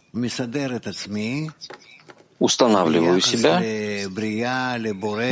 [2.39, 3.61] устанавливаю себя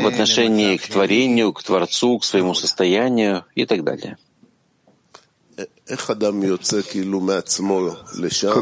[0.02, 4.18] в отношении к творению, к Творцу, к своему состоянию и так далее.
[5.56, 5.68] Как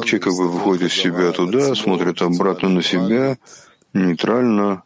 [0.06, 3.38] человек как бы выходит из себя туда, смотрит обратно на себя,
[3.94, 4.84] нейтрально,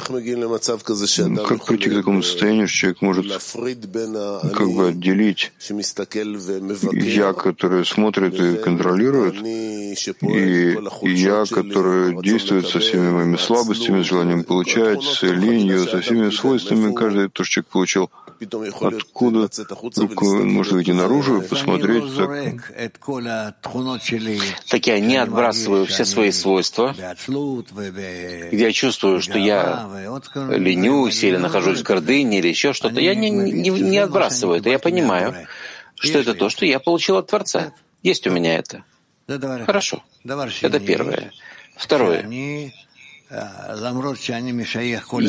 [0.00, 3.26] как прийти к такому состоянию, что человек может
[4.52, 5.52] как бы отделить
[6.92, 15.02] я, который смотрит и контролирует, и я, который действует со всеми моими слабостями, желанием получать,
[15.02, 18.10] с линию, со всеми свойствами, каждый то, что человек получил.
[18.40, 19.50] откуда
[19.96, 22.04] вдруг может выйти наружу и посмотреть.
[24.68, 26.94] Так я не отбрасываю все свои свойства,
[28.52, 29.89] где я чувствую, что я
[30.56, 33.00] ленюсь или нахожусь в гордыне или еще что-то.
[33.00, 35.46] Я не, не, не отбрасываю это, я понимаю,
[35.96, 37.72] что это то, что я получил от Творца.
[38.02, 38.84] Есть у меня это.
[39.66, 40.02] Хорошо.
[40.62, 41.32] Это первое.
[41.76, 42.22] Второе.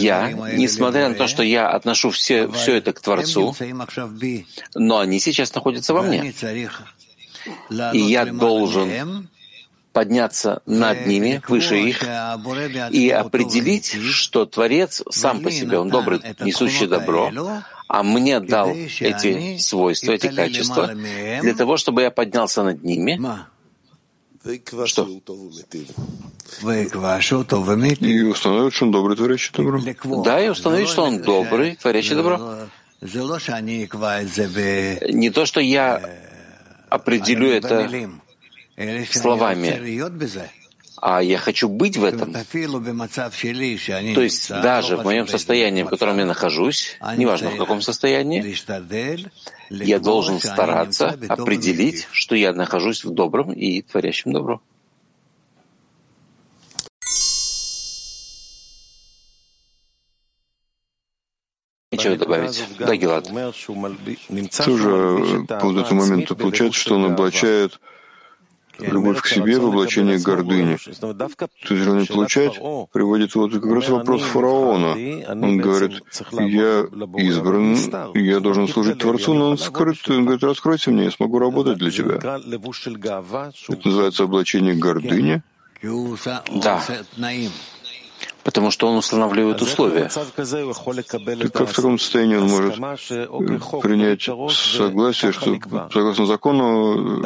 [0.02, 3.56] Я, несмотря на то, что я отношу все, все это к Творцу,
[4.74, 6.34] но они сейчас находятся во мне.
[7.94, 9.28] И я должен
[9.94, 12.04] подняться над ними, выше их,
[12.92, 17.32] и определить, что Творец сам по себе, он добрый, несущий добро,
[17.88, 20.92] а мне дал эти свойства, эти качества,
[21.42, 23.20] для того, чтобы я поднялся над ними.
[24.86, 25.08] Что?
[26.64, 29.80] И установить, что он добрый, творящий добро.
[30.24, 32.58] Да, и установить, что он добрый, творящий добро.
[33.02, 36.02] Не то, что я
[36.90, 37.90] определю это
[39.10, 39.80] словами,
[40.98, 42.32] а я хочу быть в этом.
[42.32, 48.56] То есть даже в моем состоянии, в котором я нахожусь, неважно в каком состоянии,
[49.70, 54.62] я должен стараться определить, что я нахожусь в добром и творящем добро.
[61.92, 62.64] Нечего добавить.
[62.80, 63.28] Да, Гелат.
[64.66, 67.82] Тоже по этому моменту получается, что он облачает
[68.82, 70.78] любовь к себе в облачении гордыни.
[70.78, 72.60] То есть желание получать
[72.92, 74.96] приводит вот как раз вопрос фараона.
[75.30, 76.02] Он говорит,
[76.32, 76.86] я
[77.18, 77.78] избран,
[78.16, 79.98] я должен служить Творцу, но он скрыт.
[80.10, 82.16] Он говорит, раскройся мне, я смогу работать для тебя.
[82.16, 85.42] Это называется облачение гордыни.
[85.84, 86.82] Да
[88.44, 90.10] потому что он устанавливает условия.
[91.54, 92.76] Как в таком состоянии он может
[93.82, 95.60] принять согласие, что
[95.92, 97.22] согласно закону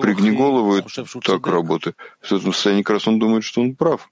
[0.00, 0.82] пригни голову и
[1.22, 1.94] так работы.
[2.20, 4.10] В этом состоянии как раз он думает, что он прав.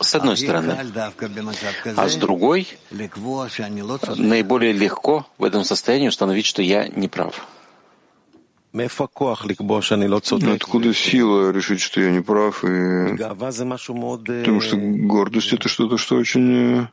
[0.00, 0.76] С одной стороны.
[1.96, 2.66] А с другой,
[4.16, 7.46] наиболее легко в этом состоянии установить, что я не прав.
[10.48, 12.64] Ну, откуда сила решить, что я не прав?
[12.64, 13.16] И...
[14.40, 16.88] Потому что гордость— это что-то, что очень э,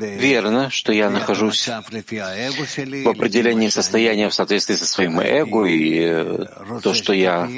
[0.00, 6.46] Верно, что я нахожусь в определении состояния в соответствии со своим эго, и э,
[6.82, 7.48] то, что я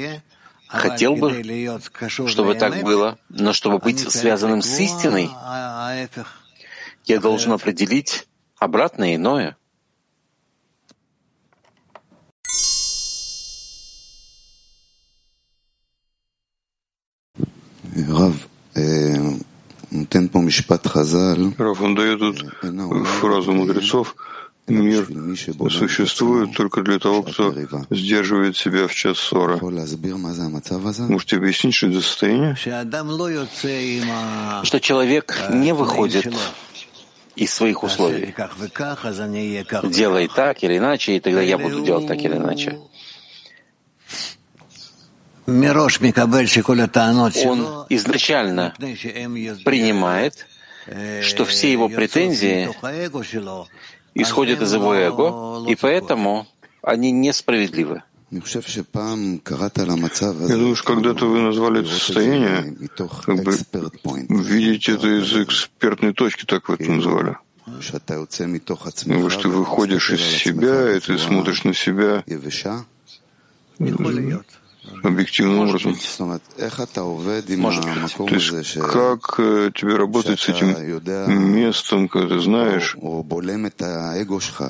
[0.67, 1.81] хотел бы,
[2.27, 5.29] чтобы так было, но чтобы быть связанным с истиной,
[7.05, 8.27] я должен определить
[8.59, 9.56] обратное иное.
[21.57, 22.45] Раф, он дает тут
[23.21, 24.15] фразу мудрецов,
[24.67, 25.07] мир
[25.69, 27.53] существует только для того, кто
[27.89, 29.57] сдерживает себя в час ссора.
[29.61, 32.55] Можете объяснить, что это состояние?
[34.63, 36.27] Что человек не выходит
[37.35, 38.33] из своих условий.
[39.83, 42.79] Делай так или иначе, и тогда я буду делать так или иначе.
[47.45, 48.73] Он изначально
[49.63, 50.45] принимает,
[51.21, 52.69] что все его претензии
[54.13, 56.45] исходят из его эго, и поэтому
[56.81, 58.03] они несправедливы.
[58.29, 58.41] Я
[60.57, 62.75] думаю, что когда-то вы назвали это состояние,
[63.25, 63.57] как бы
[64.29, 67.37] видите это из экспертной точки, так вы это назвали.
[67.65, 72.23] Вы что выходишь из себя, и ты смотришь на себя
[75.03, 75.95] объективным образом.
[78.27, 80.75] То есть как э, тебе работать с этим
[81.53, 82.95] местом, когда ты знаешь?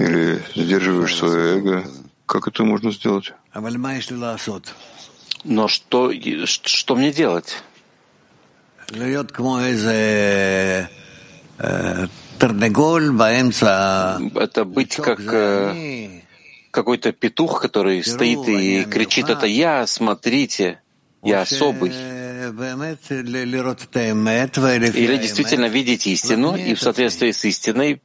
[0.02, 1.84] Или сдерживаешь свое эго,
[2.26, 3.34] как это можно сделать?
[5.44, 6.12] Но что,
[6.46, 7.64] что мне делать?
[14.36, 16.17] Это быть как э,
[16.78, 20.80] какой-то петух, который стоит и кричит, это я, смотрите,
[21.24, 21.90] я особый.
[25.04, 28.00] Или действительно видеть истину и в соответствии с истиной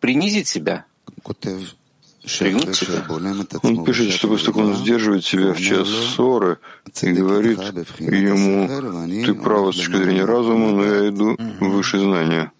[0.00, 0.86] принизить себя,
[2.40, 3.04] пригнуть себя.
[3.62, 6.58] Он пишет, что того, он сдерживает себя в час ссоры
[7.00, 7.60] и говорит
[8.00, 8.66] ему,
[9.24, 12.50] ты прав с точки зрения разума, но я иду выше знания.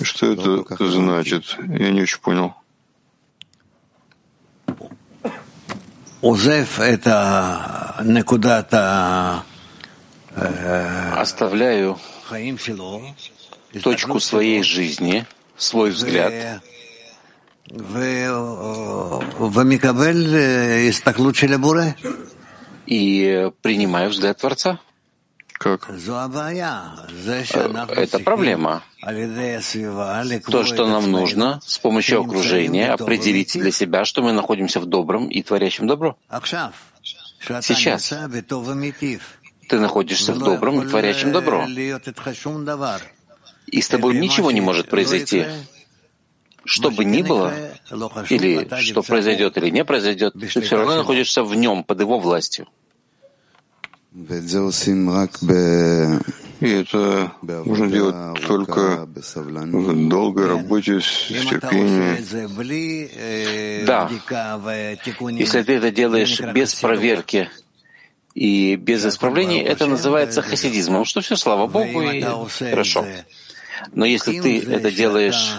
[0.00, 1.58] Что это значит?
[1.68, 2.54] Я не очень понял.
[11.16, 11.98] Оставляю
[13.82, 16.62] точку своей жизни, свой взгляд,
[22.86, 24.78] и принимаю взгляд Творца.
[25.60, 25.90] Как?
[25.90, 28.82] Это проблема.
[30.50, 35.28] То, что нам нужно с помощью окружения определить для себя, что мы находимся в добром
[35.28, 36.16] и творящем добро.
[37.60, 38.14] Сейчас
[39.68, 41.66] ты находишься в добром и творящем добро.
[43.66, 45.44] И с тобой ничего не может произойти.
[46.64, 47.52] Что бы ни было,
[48.30, 52.66] или что произойдет или не произойдет, ты все равно находишься в нем, под его властью.
[56.60, 62.16] И это можно делать только в долгой работе, с терпением.
[63.86, 64.10] Да,
[65.30, 67.48] если ты это делаешь без проверки
[68.34, 72.20] и без исправлений, это называется хасидизмом, что все, слава Богу, и
[72.58, 73.06] хорошо.
[73.92, 75.54] Но если ты это делаешь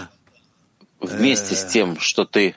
[1.00, 2.54] вместе с тем, что ты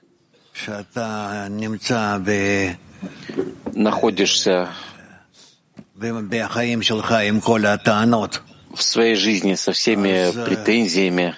[3.74, 4.70] находишься
[8.74, 11.36] в своей жизни со всеми претензиями,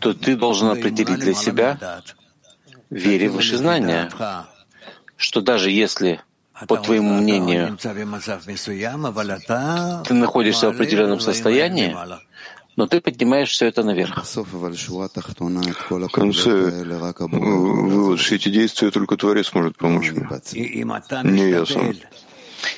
[0.00, 2.02] то ты должен определить для себя,
[2.90, 4.10] вере в высшее знание,
[5.16, 6.20] что даже если,
[6.66, 7.78] по твоему мнению,
[10.04, 11.96] ты находишься в определенном состоянии,
[12.80, 14.24] но ты поднимаешь все это наверх.
[14.24, 14.44] В
[16.10, 20.26] конце вывод, все эти действия только Творец может помочь мне,
[21.24, 21.92] не я сам.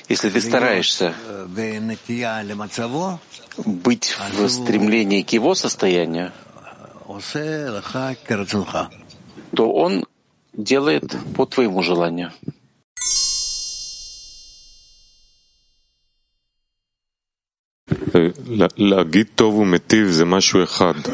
[0.09, 1.15] Если ты стараешься
[3.65, 6.33] быть в стремлении к его состоянию,
[9.55, 10.05] то он
[10.51, 12.33] делает по твоему желанию.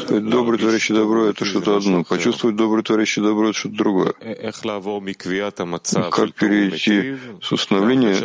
[0.09, 2.03] Добрый творящий добро— это что-то одно.
[2.03, 4.13] Почувствовать добрый творящий добро— это что-то другое.
[6.11, 8.15] Как перейти с установления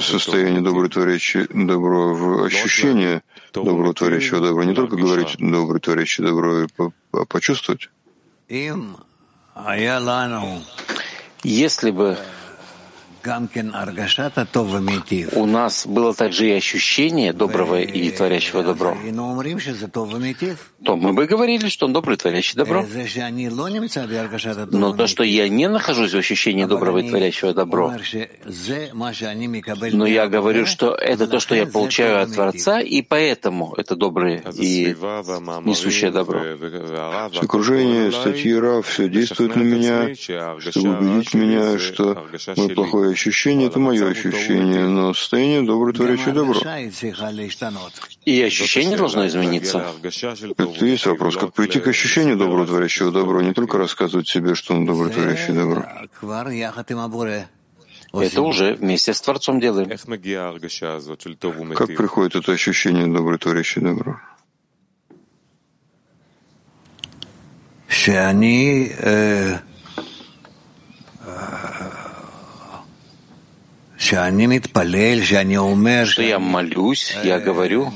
[0.00, 4.64] состояния добрый творящий добро в ощущение доброго творящего добра?
[4.64, 6.66] Не только говорить добрый творящий добро,
[7.12, 7.90] а почувствовать?
[11.42, 12.16] Если бы
[15.34, 18.96] у нас было также и ощущение доброго и творящего добро,
[20.84, 22.84] то мы бы говорили, что он добрый, творящий добро.
[24.70, 27.94] Но то, что я не нахожусь в ощущении доброго и творящего добро,
[29.92, 34.42] но я говорю, что это то, что я получаю от Творца, и поэтому это доброе
[34.58, 34.94] и
[35.64, 36.40] несущее добро.
[37.40, 40.14] Окружение, статьи Рав, все действует на меня,
[40.58, 46.60] чтобы убедить меня, что мое плохое ощущение— это мое ощущение, но состояние доброе творящее добро.
[48.24, 49.84] И ощущение должно измениться.
[50.58, 54.74] Это есть вопрос, как прийти к ощущению доброго творящего добро, не только рассказывать себе, что
[54.74, 55.84] он добрый творящий добро.
[58.12, 59.88] Это уже вместе с Творцом делаем.
[61.74, 64.20] Как приходит это ощущение добрый творящий добро?
[76.06, 77.90] Что я молюсь, я говорю,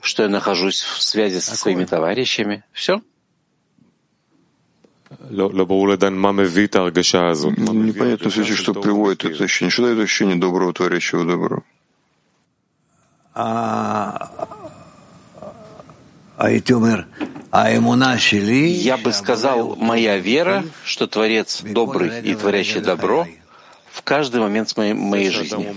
[0.00, 2.64] что я нахожусь в связи со своими товарищами.
[2.72, 3.00] Все.
[7.50, 9.70] Непонятно в связи, что приводит это ощущение.
[9.70, 11.62] Что дает ощущение доброго творящего добро?
[18.72, 23.28] Я бы сказал, моя вера, что Творец добрый и творящий добро—
[23.94, 25.72] в каждый момент моей, моей жизни.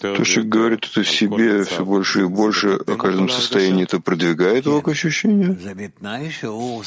[0.00, 4.82] То, что говорит это себе все больше и больше о каждом состоянии, это продвигает его
[4.82, 5.56] к ощущению?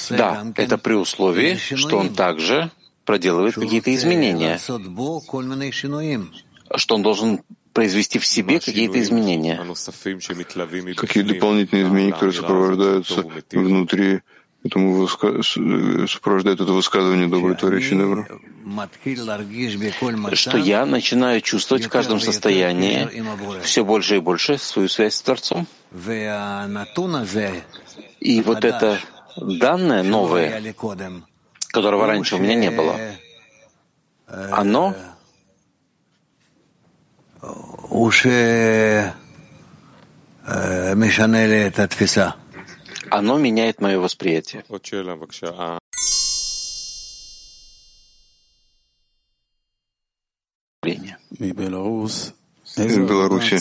[0.10, 2.70] Да, это при условии, что он также
[3.06, 4.60] проделывает какие-то изменения,
[6.76, 7.42] что он должен
[7.72, 9.58] произвести в себе какие-то изменения.
[10.98, 14.22] Какие дополнительные изменения, которые сопровождаются внутри
[14.64, 18.26] этому сопровождает это высказывание доброе творящее добро?
[20.34, 23.10] Что я начинаю чувствовать в каждом состоянии
[23.62, 25.68] все больше и больше свою связь с Творцом.
[28.20, 29.00] И вот это
[29.38, 30.74] данное новое,
[31.72, 32.98] которого раньше у меня не было,
[34.28, 34.96] оно
[43.10, 44.64] оно меняет мое восприятие.
[45.58, 45.80] А.
[52.76, 53.60] Из Беларуси.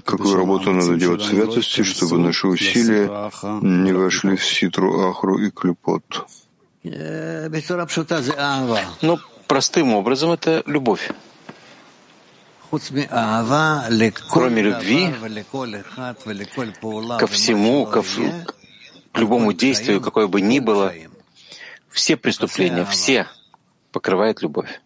[0.00, 3.30] Какую работу надо делать в святости, чтобы наши усилия
[3.62, 6.26] не вошли в ситру, ахру и клюпот?
[9.02, 11.10] Ну, простым образом, это любовь.
[14.30, 15.14] Кроме любви
[17.18, 18.02] ко всему, ко
[19.12, 20.92] к любому действию, какое бы ни было,
[21.88, 23.26] все преступления, все
[23.92, 24.80] покрывает любовь.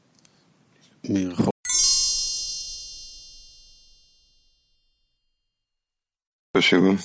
[6.52, 6.98] Спасибо.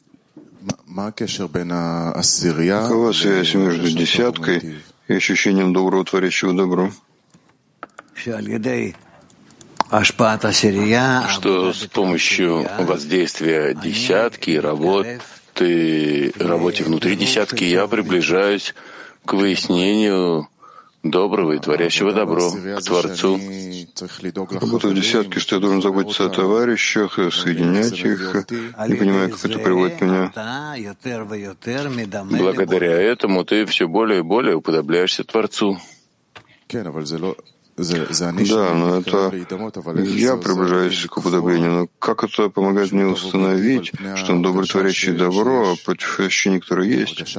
[2.84, 6.92] Какова связь между десяткой и ощущением доброго творящего добро?
[11.30, 18.74] Что с помощью воздействия десятки и работы, работе внутри десятки я приближаюсь
[19.26, 20.48] к выяснению
[21.04, 23.40] доброго и творящего добро, к Творцу.
[24.50, 28.46] Работа в десятке, что я должен заботиться о товарищах, соединять их.
[28.88, 30.32] Не понимаю, как это приводит меня.
[32.26, 35.80] Благодаря этому ты все более и более уподобляешься Творцу.
[37.78, 41.72] Да, но это я приближаюсь к уподоблению.
[41.72, 47.00] Но как это помогает мне установить, что он добрый творящий добро, а против ощущений, которые
[47.00, 47.38] есть,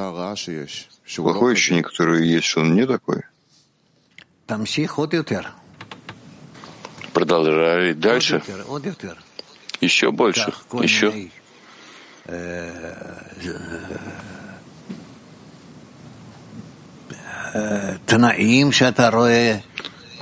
[1.16, 3.22] плохое ощущение, которое есть, что он не такой?
[7.14, 8.43] Продолжай дальше.
[9.80, 10.53] Еще больше.
[10.82, 11.30] Еще.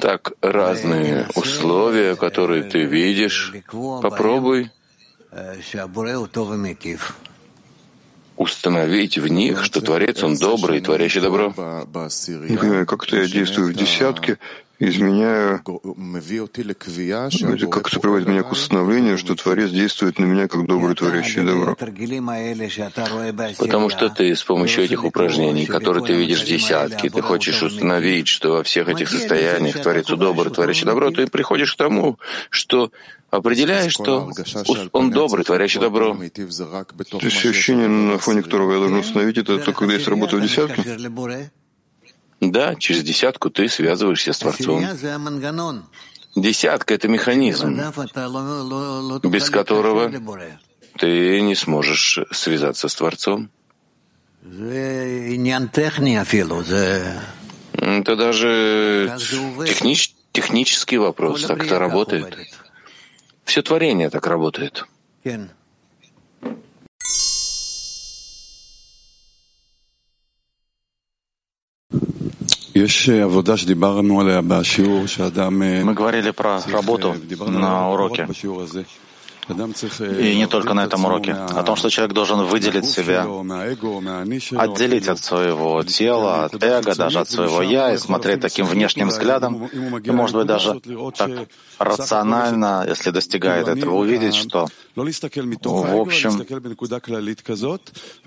[0.01, 3.55] Так, разные условия, которые ты видишь,
[4.03, 4.71] попробуй
[8.37, 11.49] установить в них, что Творец, Он добрый, творящий добро.
[11.49, 14.39] Не понимаю, как-то я действую в десятке,
[14.89, 15.63] изменяю,
[17.55, 21.77] это как-то приводит меня к установлению, что Творец действует на меня как добрый творящий добро.
[23.59, 28.29] Потому что ты с помощью этих упражнений, которые ты видишь в десятке, ты хочешь установить,
[28.29, 32.19] что во всех этих состояниях Творец добрый, творящий добро, ты приходишь к тому,
[32.51, 32.91] что
[33.31, 34.31] определяешь, что
[34.93, 36.15] он добрый, творящий добро.
[36.15, 40.43] То есть ощущение, на фоне которого я должен установить это, только когда есть работа в
[40.43, 40.83] десятке?
[42.51, 44.85] Да, через десятку ты связываешься с Творцом.
[46.37, 47.81] Десятка— это механизм,
[49.23, 50.11] без которого
[50.99, 53.51] ты не сможешь связаться с Творцом.
[57.73, 59.17] Это даже
[59.67, 61.45] технич, технический вопрос.
[61.45, 62.37] Так это работает.
[63.45, 64.85] Все творение так работает.
[75.85, 77.15] Мы говорили про работу
[77.47, 78.29] на уроке.
[79.49, 81.33] И не только на этом уроке.
[81.33, 83.27] О том, что человек должен выделить себя,
[84.57, 89.67] отделить от своего тела, от эго, даже от своего «я» и смотреть таким внешним взглядом.
[89.67, 90.81] И, может быть, даже
[91.17, 91.31] так
[91.79, 96.31] рационально, если достигает этого, увидеть, что, в общем,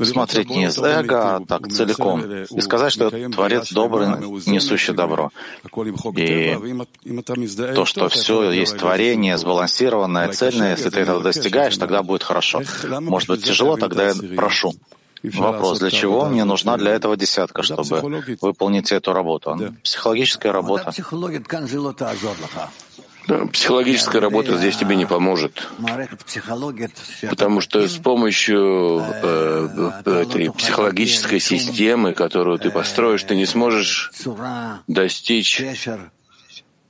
[0.03, 2.21] смотреть не из эго, а так целиком.
[2.21, 4.07] И сказать, что Творец добрый,
[4.47, 5.31] несущий добро.
[6.15, 6.43] И
[7.75, 12.61] то, что все есть творение, сбалансированное, цельное, если ты этого достигаешь, тогда будет хорошо.
[12.83, 14.73] Может быть, тяжело, тогда я прошу.
[15.23, 18.01] Вопрос, для чего мне нужна для этого десятка, чтобы
[18.41, 19.57] выполнить эту работу?
[19.83, 20.91] Психологическая работа.
[23.27, 25.67] Да, психологическая работа здесь тебе не поможет,
[27.29, 34.11] потому что с помощью э, этой психологической системы, которую ты построишь, ты не сможешь
[34.87, 35.61] достичь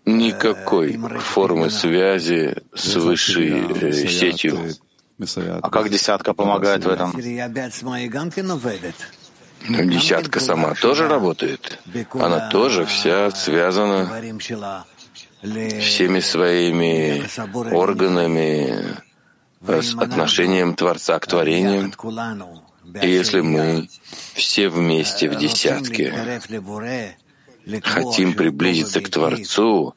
[0.06, 4.60] никакой формы связи с высшей э, сетью.
[5.62, 7.14] А как десятка помогает в этом?
[9.68, 11.80] Но десятка сама тоже работает.
[12.14, 14.08] Она тоже вся связана
[15.42, 17.24] всеми своими
[17.74, 18.98] органами
[19.62, 21.94] с отношением Творца к творениям.
[23.02, 23.90] И если мы
[24.34, 26.40] все вместе в десятке
[27.84, 29.94] хотим приблизиться к Творцу,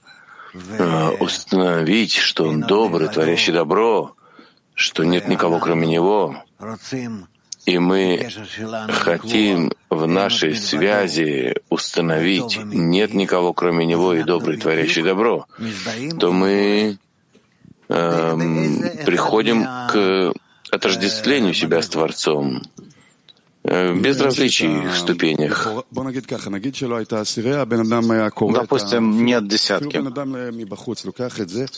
[0.55, 4.17] э, установить, что Он добрый, творящий добро,
[4.75, 6.43] что нет никого кроме Него,
[7.67, 8.29] и мы
[8.89, 15.47] хотим в нашей связи установить нет никого кроме Него и добрый, творящий добро,
[16.19, 16.99] то мы
[17.89, 18.37] э,
[19.05, 20.33] приходим к
[20.71, 22.63] отождествлению себя с Творцом.
[23.63, 25.69] Э, без различий в ступенях.
[28.55, 29.99] Допустим, нет десятки.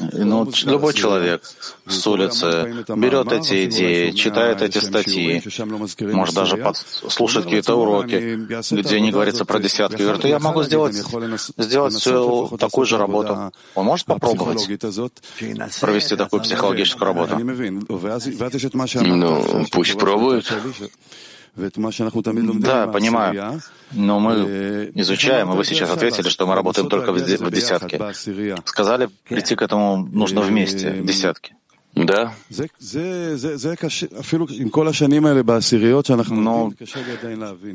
[0.00, 1.42] Ну, любой человек
[1.88, 5.42] с улицы берет эти идеи, читает эти статьи,
[6.12, 6.56] может даже
[7.08, 8.36] слушать какие-то уроки,
[8.70, 10.02] где не говорится про десятки.
[10.02, 10.94] Говорит, я могу сделать,
[11.58, 13.52] сделать всю такую же работу.
[13.74, 14.68] Он может попробовать
[15.80, 17.36] провести такую психологическую работу?
[19.16, 20.48] Ну, пусть пробует.
[22.60, 23.60] Да, понимаю.
[23.92, 28.00] Но мы изучаем, и вы сейчас ответили, что мы работаем только в десятке.
[28.64, 31.56] Сказали, прийти к этому нужно вместе, в десятке.
[31.94, 32.32] Да.
[36.30, 36.72] Но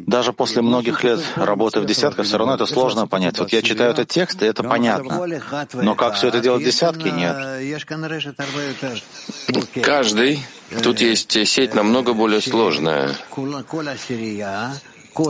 [0.07, 3.37] даже после многих лет работы в десятках все равно это сложно понять.
[3.37, 5.23] Вот я читаю этот текст, и это понятно.
[5.73, 7.35] Но как все это делать в десятке, нет.
[9.83, 10.39] Каждый.
[10.83, 13.15] Тут есть сеть намного более сложная.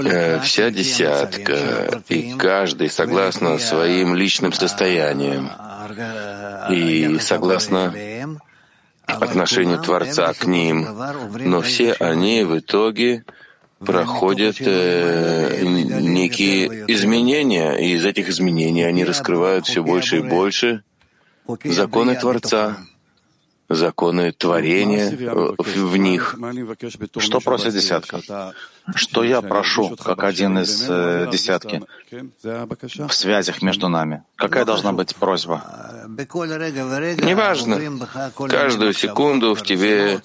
[0.05, 5.49] Э, вся десятка, и каждый согласно своим личным состояниям.
[6.69, 7.93] И согласно
[9.05, 10.87] отношению Творца к ним,
[11.39, 13.23] но все они в итоге
[13.79, 20.83] проходят э, некие изменения, и из этих изменений они раскрывают все больше и больше
[21.63, 22.77] законы Творца
[23.69, 26.35] законы творения в них.
[27.17, 28.53] Что просит десятка?
[28.95, 34.23] Что я прошу, как один из э, десятки, в связях между нами?
[34.35, 35.63] Какая должна быть просьба?
[36.07, 37.79] Неважно.
[38.47, 40.21] Каждую секунду в тебе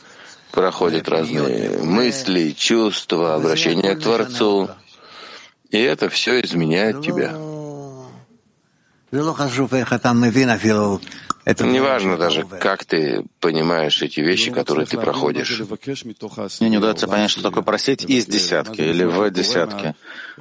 [0.52, 4.70] проходят разные мысли, чувства, обращения к Творцу.
[5.70, 7.34] И это все изменяет тебя.
[11.44, 15.60] Это не важно даже, как ты понимаешь эти вещи, которые ты проходишь.
[16.60, 19.94] Мне не удается понять, что такое просить из десятки или в десятке.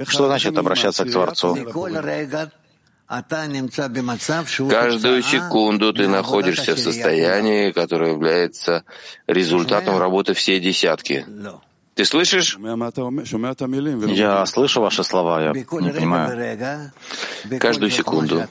[0.08, 1.58] Что значит обращаться к Творцу?
[4.70, 8.84] Каждую секунду ты находишься в состоянии, которое является
[9.28, 11.26] результатом работы всей десятки.
[11.94, 12.58] Ты слышишь?
[14.08, 16.92] Я слышу ваши слова, я не понимаю.
[17.60, 18.48] Каждую секунду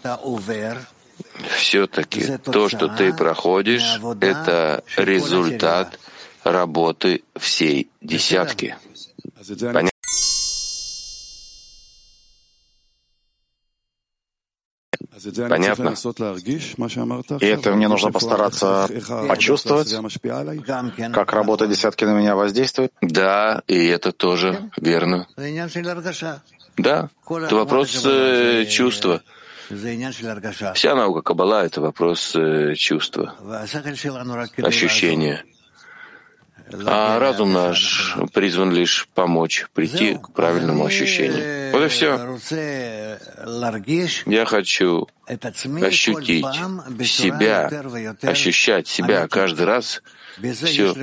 [1.49, 5.99] все-таки то, что ты проходишь, это результат
[6.45, 8.77] работы всей десятки.
[9.61, 9.91] Понятно?
[15.49, 15.95] Понятно?
[17.41, 18.89] И это мне нужно постараться
[19.29, 19.95] почувствовать,
[21.13, 22.93] как работа десятки на меня воздействует?
[23.03, 25.27] Да, и это тоже верно.
[26.77, 29.23] Да, это вопрос э, чувства.
[30.75, 33.35] Вся наука Каббала— это вопрос э, чувства,
[34.63, 35.45] ощущения.
[36.87, 41.73] А разум наш призван лишь помочь прийти к правильному ощущению.
[41.73, 42.39] Вот и все.
[44.27, 46.47] Я хочу ощутить
[47.05, 47.71] себя,
[48.23, 50.03] ощущать себя каждый раз
[50.41, 50.95] все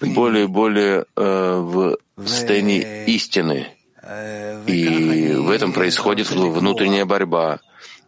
[0.00, 3.68] более и более э, в состоянии истины.
[4.66, 7.60] И в этом происходит внутренняя борьба.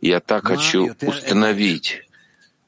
[0.04, 2.02] Я так хочу установить,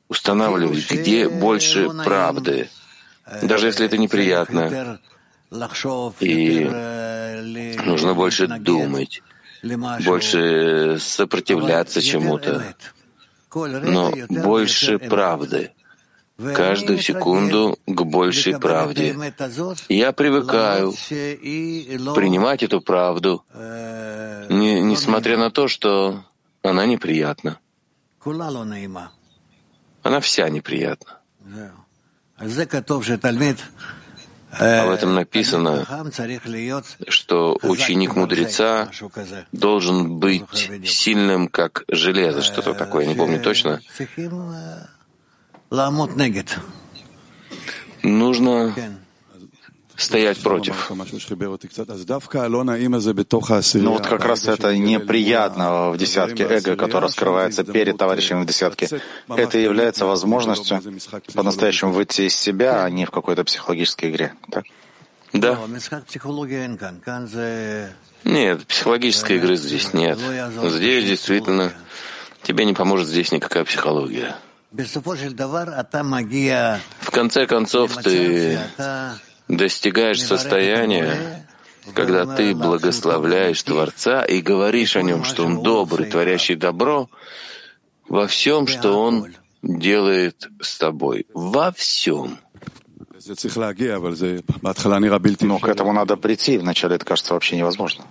[0.09, 2.70] устанавливать, где больше правды,
[3.43, 4.99] даже если это неприятно.
[6.20, 6.64] И
[7.84, 9.22] нужно больше думать,
[10.07, 12.74] больше сопротивляться чему-то,
[13.55, 15.72] но больше правды.
[16.55, 19.14] Каждую секунду к большей правде.
[19.91, 20.93] Я привыкаю
[22.14, 23.45] принимать эту правду,
[24.49, 26.24] не, несмотря на то, что
[26.68, 27.58] она неприятна.
[30.02, 31.20] Она вся неприятна.
[34.58, 35.86] А в этом написано,
[37.08, 38.90] что ученик мудреца
[39.52, 43.80] должен быть сильным, как железо, что-то такое, я не помню точно.
[48.02, 48.74] Нужно
[49.97, 50.90] стоять против.
[53.74, 58.88] Ну вот как раз это неприятно в десятке эго, которое скрывается перед товарищами в десятке.
[59.28, 60.80] Это является возможностью
[61.34, 64.34] по-настоящему выйти из себя, а не в какой-то психологической игре.
[64.51, 64.64] Так?
[65.32, 65.59] Да.
[68.24, 70.18] Нет, психологической игры здесь нет.
[70.18, 71.72] Здесь действительно
[72.42, 74.36] тебе не поможет здесь никакая психология.
[77.01, 78.59] В конце концов, ты
[79.49, 81.47] достигаешь состояния,
[81.94, 87.09] когда ты благословляешь Творца и говоришь о нем, что он добрый, творящий добро,
[88.09, 91.26] во всем, что он делает с тобой.
[91.34, 92.38] Во всем.
[95.47, 98.05] Но к этому надо прийти, вначале это кажется вообще невозможно.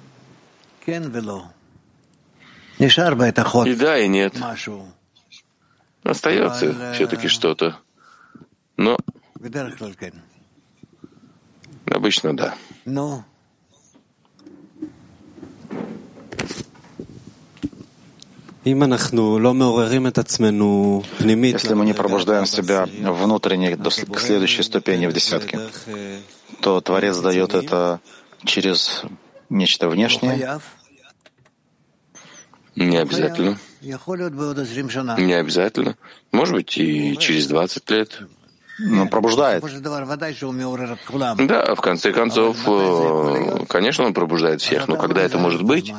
[3.71, 4.36] И да, и нет.
[6.03, 7.77] Остается все-таки что-то.
[8.77, 8.97] Но
[11.88, 12.55] обычно да.
[21.59, 25.59] Если мы не пробуждаем себя внутренне к следующей ступени в десятке,
[26.61, 27.99] то Творец дает это
[28.43, 29.03] через
[29.49, 30.59] нечто внешнее.
[32.75, 33.57] Не обязательно.
[35.17, 35.95] Не обязательно.
[36.31, 38.19] Может быть, и через 20 лет.
[38.78, 39.63] Но пробуждает.
[41.38, 45.93] Да, в конце концов, э, конечно, он пробуждает всех, но когда это может быть,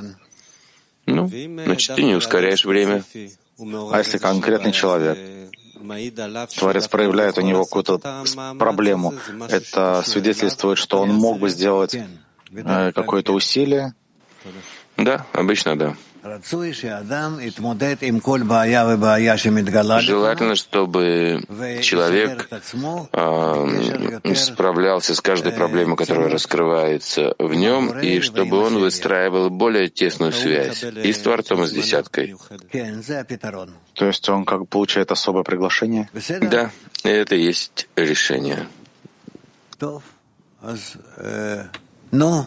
[1.07, 3.03] ну, значит, ты не ускоряешь время.
[3.59, 5.19] А если конкретный человек,
[6.59, 8.25] Творец проявляет у него какую-то
[8.59, 9.15] проблему,
[9.49, 11.97] это свидетельствует, что он мог бы сделать
[12.51, 13.95] э, какое-то усилие?
[14.97, 15.97] Да, обычно да.
[20.07, 21.43] Желательно, чтобы
[21.83, 22.49] человек
[23.13, 30.33] э, справлялся с каждой проблемой, которая раскрывается в нем, и чтобы он выстраивал более тесную
[30.33, 32.37] связь и с Творцом, и с десяткой.
[33.95, 36.09] То есть он как получает особое приглашение?
[36.41, 36.71] Да,
[37.03, 38.67] это и есть решение.
[42.11, 42.47] Но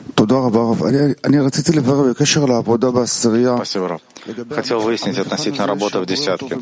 [3.57, 4.01] Спасибо, Раб.
[4.51, 6.57] Хотел выяснить относительно работы в десятке.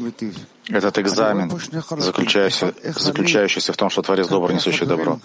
[0.70, 1.52] Этот экзамен,
[1.98, 5.20] заключающийся, заключающийся в том, что Творец добр, несущий добро.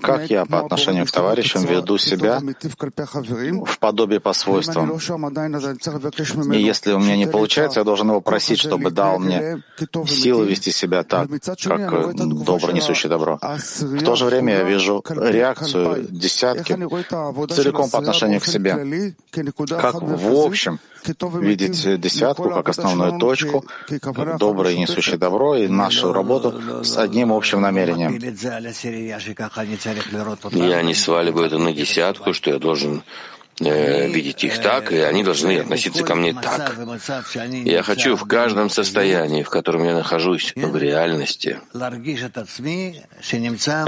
[0.00, 4.90] Как я по отношению к товарищам веду себя в подобие по свойствам?
[6.52, 9.62] И если у меня не получается, я должен его просить, чтобы дал мне
[10.06, 11.28] силы вести себя так,
[11.62, 13.38] как добро, несущий добро.
[13.40, 16.72] В то же время я вижу реакцию десятки
[17.52, 19.14] целиком по отношению к себе.
[19.68, 20.78] Как в общем
[21.40, 23.64] видеть десятку как основную точку,
[24.00, 28.18] как доброе и несущее добро, и нашу работу с одним общим намерением.
[30.52, 33.02] Я не сваливаю это на десятку, что я должен
[33.60, 36.76] э, видеть их так, и они должны относиться ко мне так.
[37.64, 41.60] Я хочу в каждом состоянии, в котором я нахожусь в реальности,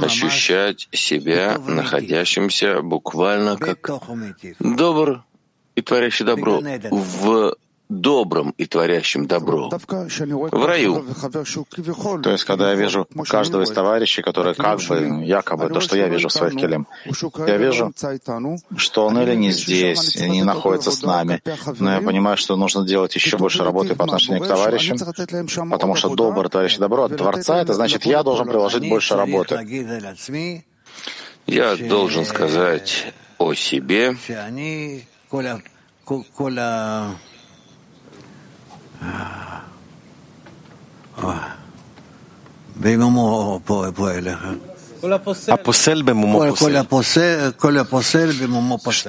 [0.02, 3.90] ощущать себя находящимся буквально как
[4.60, 5.24] добр
[5.74, 7.56] и творящий добро в
[7.88, 11.04] добром и творящим добро в раю.
[12.22, 16.08] То есть, когда я вижу каждого из товарищей, который как бы, якобы, то, что я
[16.08, 16.86] вижу в своих келем,
[17.46, 17.92] я вижу,
[18.76, 21.42] что он или не здесь, не находится с нами,
[21.78, 24.98] но я понимаю, что нужно делать еще больше работы по отношению к товарищам,
[25.70, 29.58] потому что добр, товарищ добро от Творца, это значит, я должен приложить больше работы.
[31.46, 34.16] Я должен сказать о себе,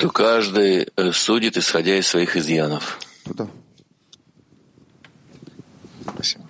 [0.02, 3.00] что каждый э, судит, исходя из своих изъянов.
[6.14, 6.44] Спасибо.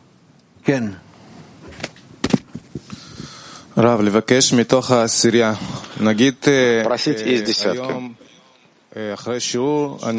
[6.84, 8.18] Просить из десятки.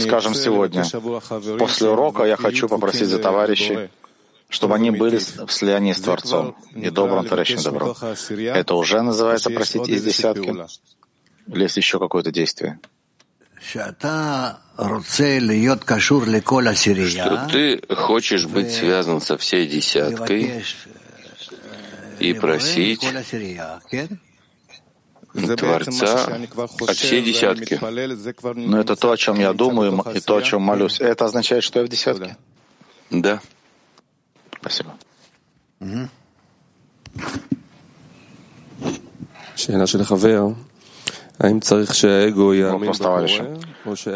[0.01, 0.85] Скажем, сегодня,
[1.59, 3.89] после урока я хочу попросить за товарищей,
[4.49, 6.57] чтобы они были в слиянии с Творцом.
[6.75, 7.95] И добрым творящим добром.
[8.39, 10.55] Это уже называется просить из десятки?
[11.47, 12.79] Или есть еще какое-то действие?
[17.11, 20.65] Что ты хочешь быть связан со всей десяткой
[22.19, 23.05] и просить
[25.33, 26.39] Творца
[26.87, 27.79] от всей десятки.
[28.55, 31.01] Но это то, о чем я думаю, и то, о чем молюсь.
[31.01, 32.37] Это означает, что я в десятке?
[33.11, 33.41] Да.
[34.61, 34.95] Спасибо.
[42.73, 43.59] Вопрос товарища.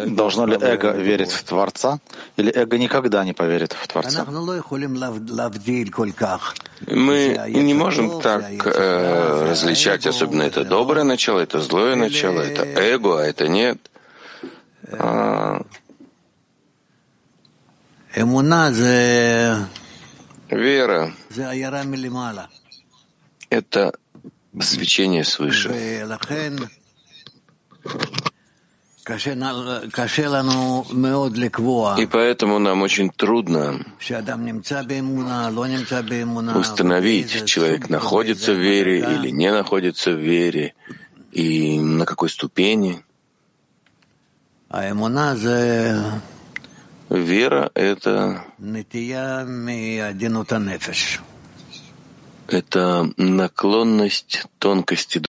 [0.07, 1.99] Должно ли эго верить в Творца,
[2.37, 4.25] или эго никогда не поверит в Творца?
[6.81, 13.21] Мы не можем так э, различать, особенно это доброе начало, это злое начало, это эго,
[13.21, 13.79] а это нет.
[14.93, 15.63] А...
[20.51, 21.13] Вера—
[23.51, 23.95] это
[24.61, 25.71] свечение свыше.
[31.99, 33.85] И поэтому нам очень трудно
[36.57, 40.75] установить, человек находится в вере или не находится в вере,
[41.33, 43.05] и на какой ступени.
[47.11, 48.45] Вера— это
[52.49, 55.23] это наклонность тонкости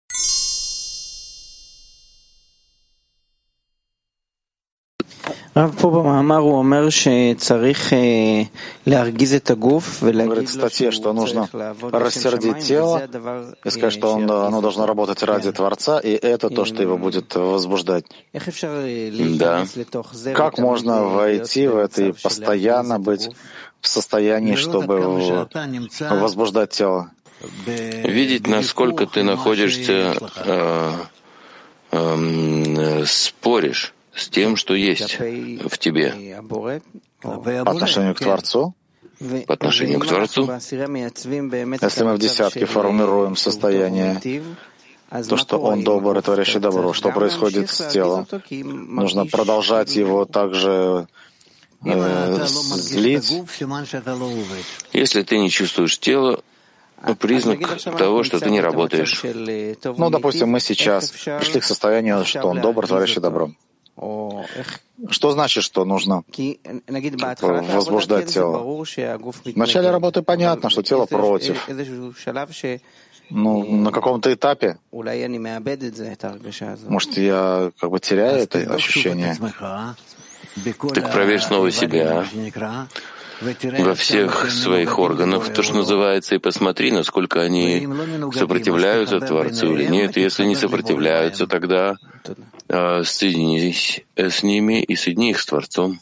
[10.25, 11.49] Говорит, в статье, что нужно
[11.93, 13.09] рассердить тело
[13.65, 17.37] и сказать, что он, оно должно работать ради Творца, и это то, что его будет
[17.37, 18.05] возбуждать.
[19.39, 19.65] Да.
[20.35, 23.31] Как можно войти в это и постоянно быть
[23.81, 24.99] в состоянии, чтобы
[26.01, 27.13] возбуждать тело?
[27.67, 30.93] Видеть, насколько ты находишься, э,
[31.93, 36.41] э, споришь с тем, что есть в тебе.
[37.21, 38.75] По отношению к Творцу?
[39.47, 40.51] По отношению к Творцу?
[40.51, 44.21] Если мы в десятке формируем состояние,
[45.29, 48.27] то, что Он добр и творящий добро, что происходит с телом?
[48.51, 51.07] Нужно продолжать его также
[51.85, 53.33] э, злить.
[54.93, 56.43] Если ты не чувствуешь тело,
[57.21, 59.23] признак того, что ты не работаешь.
[59.85, 63.51] Ну, допустим, мы сейчас пришли к состоянию, что Он добр, творящий добро.
[63.97, 66.23] Что значит, что нужно
[67.41, 68.59] возбуждать тело?
[68.59, 71.69] В начале работы понятно, что тело против.
[73.31, 75.17] Ну, на каком-то этапе, может,
[77.17, 79.35] я как бы теряю это ощущение.
[80.95, 82.27] Так проверь снова себя
[83.41, 87.89] во всех своих органах, то, что называется, и посмотри, насколько они
[88.35, 90.17] сопротивляются Творцу или нет.
[90.17, 91.97] Если не сопротивляются, тогда
[93.05, 96.01] соединись с ними и соедини их с Творцом.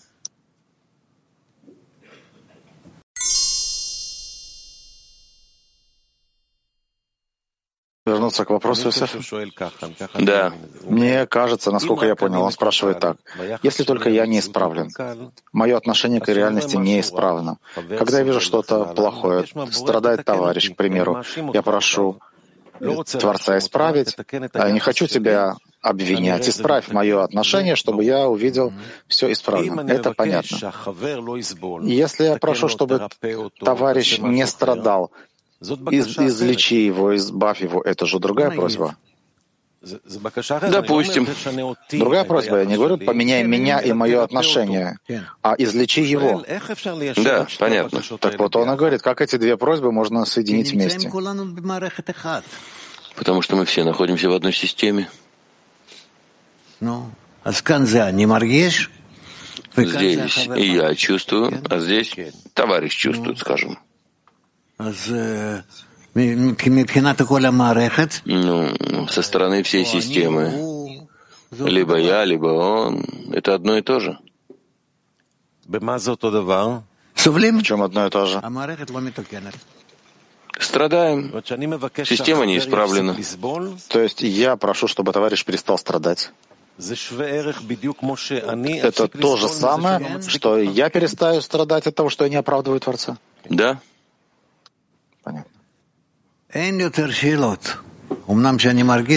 [8.05, 9.17] Вернуться к вопросу, Юсеф?
[10.19, 10.53] Да.
[10.83, 13.17] Мне кажется, насколько я понял, он спрашивает так.
[13.63, 14.91] Если только я не исправлен,
[15.53, 17.59] мое отношение к реальности не исправлено.
[17.99, 21.23] Когда я вижу что-то плохое, страдает товарищ, к примеру,
[21.55, 22.19] я прошу
[23.21, 24.17] Творца исправить,
[24.53, 26.49] а я не хочу тебя обвинять.
[26.49, 28.73] Исправь мое отношение, чтобы я увидел
[29.09, 29.81] все исправно.
[29.91, 30.73] Это понятно.
[31.83, 33.09] Если я прошу, чтобы
[33.61, 35.11] товарищ не страдал,
[35.61, 37.83] из, излечи его, избавь его.
[37.83, 38.97] Это же другая просьба.
[40.71, 41.27] Допустим.
[41.91, 42.61] Другая просьба.
[42.61, 44.99] Я не говорю, поменяй меня и мое отношение,
[45.43, 46.45] а излечи его.
[47.17, 48.03] Да, понятно.
[48.21, 51.11] Так вот, он и говорит, как эти две просьбы можно соединить вместе.
[53.15, 55.09] Потому что мы все находимся в одной системе.
[59.77, 62.15] Здесь и я чувствую, а здесь
[62.55, 63.79] товарищ чувствует, скажем.
[68.27, 71.07] Ну, со стороны всей системы,
[71.51, 74.19] либо я, либо он, это одно и то же.
[77.15, 78.41] В чем одно и то же?
[80.59, 81.31] Страдаем.
[82.05, 83.15] Система не исправлена.
[83.89, 86.31] То есть я прошу, чтобы товарищ перестал страдать.
[88.81, 93.19] Это то же самое, что я перестаю страдать от того, что я не оправдываю Творца?
[93.49, 93.81] Да.
[95.23, 95.51] Понятно.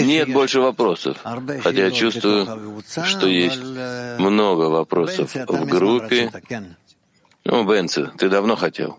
[0.06, 1.18] Нет больше вопросов,
[1.62, 3.58] хотя я чувствую, что есть
[4.18, 6.30] много вопросов в группе.
[7.44, 8.98] Ну, Бенци, ты давно хотел?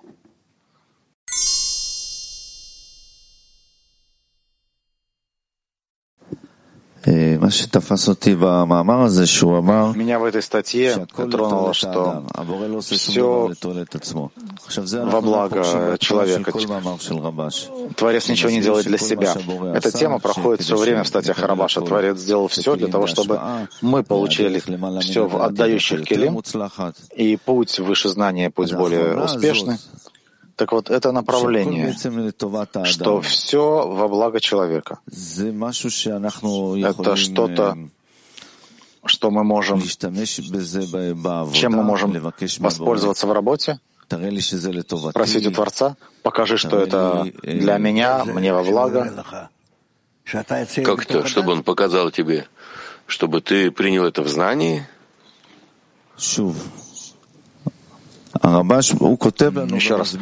[9.96, 12.26] Меня в этой статье тронуло, что
[12.82, 13.50] все
[15.06, 16.52] во благо человека.
[17.96, 19.34] Творец ничего не делает для себя.
[19.74, 21.80] Эта тема проходит все время в статьях Харабаша.
[21.82, 23.40] Творец сделал все для того, чтобы
[23.82, 24.62] мы получили
[25.00, 26.42] все в отдающих келим,
[27.16, 29.78] и путь выше знания, путь более успешный.
[30.58, 31.96] Так вот, это направление,
[32.86, 35.00] что все во благо человека.
[35.06, 37.78] Это что-то,
[39.06, 39.82] что мы можем,
[41.54, 43.80] чем мы можем воспользоваться в работе,
[45.14, 49.24] просить у Творца, покажи, что это для меня, мне во благо.
[50.84, 52.48] Как то, чтобы он показал тебе,
[53.06, 54.88] чтобы ты принял это в знании?
[59.76, 60.16] Еще раз,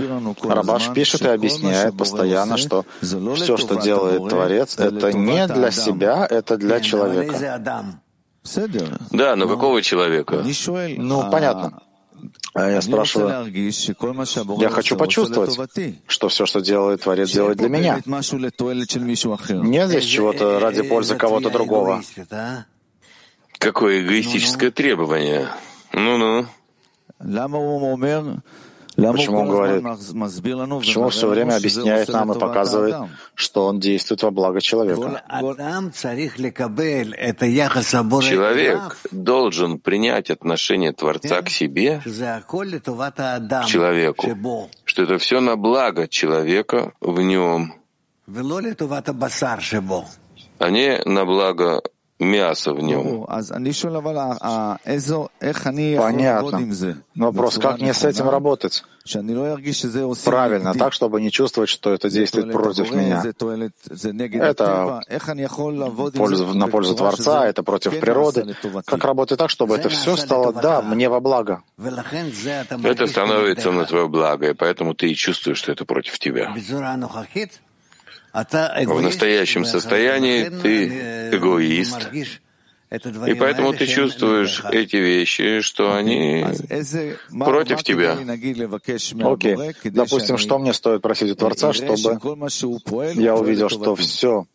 [0.44, 6.58] Рабаш пишет и объясняет постоянно, что все, что делает Творец, это не для себя, это
[6.58, 7.34] для человека.
[9.12, 10.44] Да, но какого человека?
[10.98, 11.82] Ну, понятно.
[12.54, 13.52] А я спрашиваю,
[14.60, 15.60] я хочу почувствовать,
[16.08, 18.02] что все, что делает Творец, делает для меня.
[19.64, 22.02] Нет здесь чего-то ради пользы кого-то другого.
[23.58, 25.48] Какое эгоистическое требование.
[25.92, 26.46] Ну-ну.
[28.96, 32.96] Почему он говорит, почему все время объясняет нам и показывает,
[33.34, 35.22] что он действует во благо человека?
[38.22, 42.06] Человек должен принять отношение Творца к себе, к
[43.66, 44.28] человеку,
[44.86, 47.74] что это все на благо человека в нем,
[50.58, 51.82] а не на благо
[52.20, 53.26] мясо в нем.
[55.98, 56.60] Понятно.
[57.16, 58.84] Вопрос, как мне с этим работать?
[60.32, 63.22] Правильно, так, чтобы не чувствовать, что это действует против меня.
[64.42, 65.02] Это
[66.18, 68.56] пользу, на пользу Творца, это против природы.
[68.86, 71.62] Как работать так, чтобы это все стало, да, мне во благо?
[72.84, 76.52] Это становится на твое благо, и поэтому ты и чувствуешь, что это против тебя.
[78.36, 82.10] В настоящем состоянии ты эгоист,
[82.92, 86.46] и поэтому ты чувствуешь эти вещи, что они
[87.30, 88.14] против тебя.
[88.14, 89.56] Окей.
[89.56, 89.90] Okay.
[89.90, 92.20] Допустим, что мне стоит просить у Творца, чтобы
[93.16, 94.46] я увидел, что все,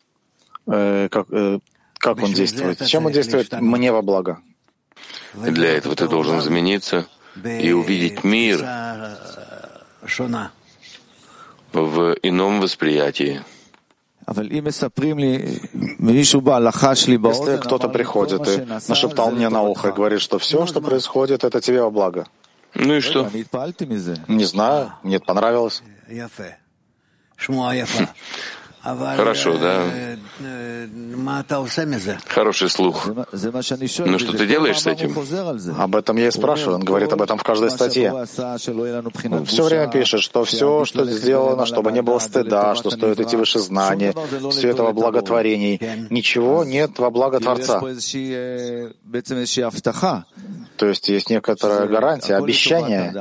[0.67, 1.59] э, как, э,
[1.97, 4.39] как он действует, чем он действует мне во благо.
[5.33, 7.07] Для этого ты должен измениться
[7.43, 8.63] и увидеть мир
[11.73, 13.41] в ином восприятии.
[17.29, 21.59] Если кто-то приходит и нашептал мне на ухо и говорит, что все, что происходит, это
[21.61, 22.25] тебе во благо.
[22.75, 23.29] Ну и что?
[24.27, 25.83] Не знаю, мне это понравилось.
[28.83, 29.83] Хорошо, да?
[32.27, 33.07] Хороший слух.
[33.07, 35.15] Ну что ты делаешь с этим?
[35.79, 36.77] Об этом я и спрашиваю.
[36.77, 38.11] Он говорит об этом в каждой статье.
[38.11, 38.25] Он
[39.45, 43.59] все время пишет, что все, что сделано, чтобы не было стыда, что стоит идти выше
[43.59, 44.15] знания,
[44.51, 45.79] все это во благотворений.
[46.09, 47.79] Ничего нет во благо Творца.
[50.77, 53.13] То есть есть некоторая гарантия, обещание,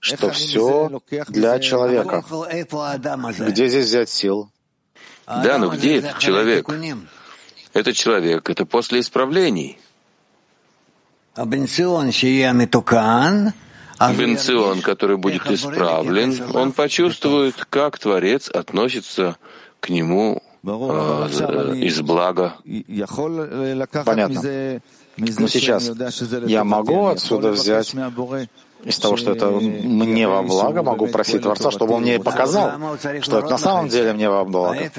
[0.00, 2.24] что все для человека.
[3.38, 4.48] Где здесь взять сил?
[5.26, 6.68] Да, но где этот человек?
[7.72, 9.78] Этот человек— это после исправлений.
[14.16, 19.36] Бенцион, который будет исправлен, он почувствует, как Творец относится
[19.80, 22.54] к нему э, из блага.
[24.04, 24.80] Понятно.
[25.16, 25.90] Но сейчас
[26.46, 27.94] я могу отсюда взять
[28.84, 33.38] из того, что это мне во благо, могу просить Творца, чтобы он мне показал, что
[33.38, 34.90] это на самом деле мне во благо.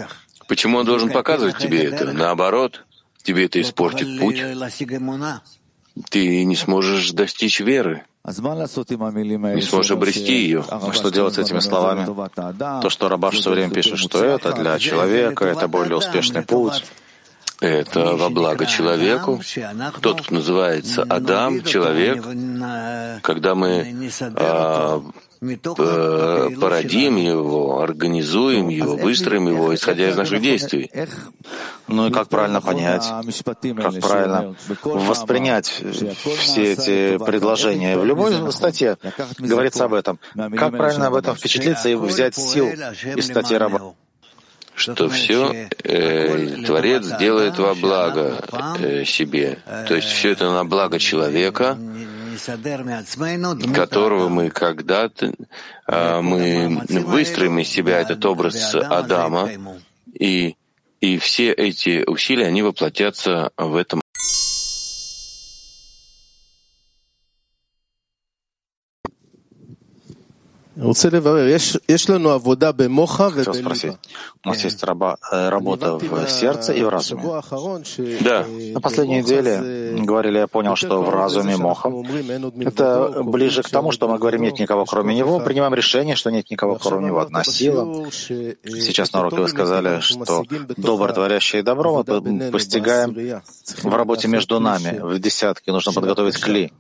[0.48, 2.12] Почему он должен показывать тебе это?
[2.14, 2.86] Наоборот,
[3.24, 4.42] тебе это испортит путь.
[6.10, 10.64] Ты не сможешь достичь веры, не сможешь обрести ее.
[10.70, 12.06] А что делать с этими словами?
[12.82, 16.84] То, что Рабаш все время пишет, что это для человека, это более успешный путь.
[17.64, 19.40] Это во благо человеку.
[20.02, 22.22] Тот, кто называется Адам, человек,
[23.22, 25.02] когда мы а,
[25.40, 30.92] породим его, организуем его, выстроим его, исходя из наших действий.
[31.88, 33.06] Ну и как правильно понять,
[33.78, 37.98] как правильно воспринять все эти предложения.
[37.98, 38.98] В любой статье
[39.38, 40.20] говорится об этом.
[40.36, 43.94] Как правильно об этом впечатлиться и взять сил из статьи раба?
[44.76, 48.44] Что все э, Творец делает во благо
[48.80, 49.60] э, себе.
[49.88, 51.78] То есть все это на благо человека,
[53.74, 55.34] которого мы когда-то
[55.88, 59.50] э, мы выстроим из себя этот образ Адама,
[60.14, 60.56] и,
[61.00, 64.03] и все эти усилия, они воплотятся в этом
[73.46, 73.94] Хотел спросить,
[74.44, 77.22] у нас есть раба, э, работа в сердце и в разуме.
[78.22, 78.46] Да.
[78.74, 81.92] На последней неделе говорили, я понял, что в разуме моха
[82.62, 86.50] это ближе к тому, что мы говорим, нет никого кроме него, принимаем решение, что нет
[86.50, 87.20] никого кроме него.
[87.20, 88.10] Одна сила.
[88.12, 90.44] Сейчас на уроке вы сказали, что
[90.78, 93.42] добро творящее добро мы постигаем
[93.84, 95.00] в работе между нами.
[95.02, 96.72] В десятке нужно подготовить кли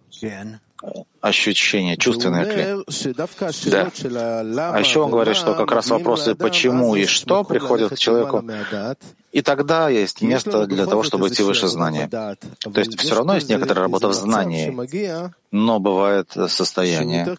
[1.21, 2.83] ощущение, чувственное клей.
[3.71, 3.91] Да.
[4.73, 8.43] А еще он говорит, что как раз вопросы «почему» и «что» приходят к человеку
[9.31, 12.07] И тогда есть место для того, чтобы идти выше знания.
[12.09, 12.35] То
[12.75, 14.69] есть все равно есть некоторая работа в знании,
[15.53, 17.37] но бывает состояние,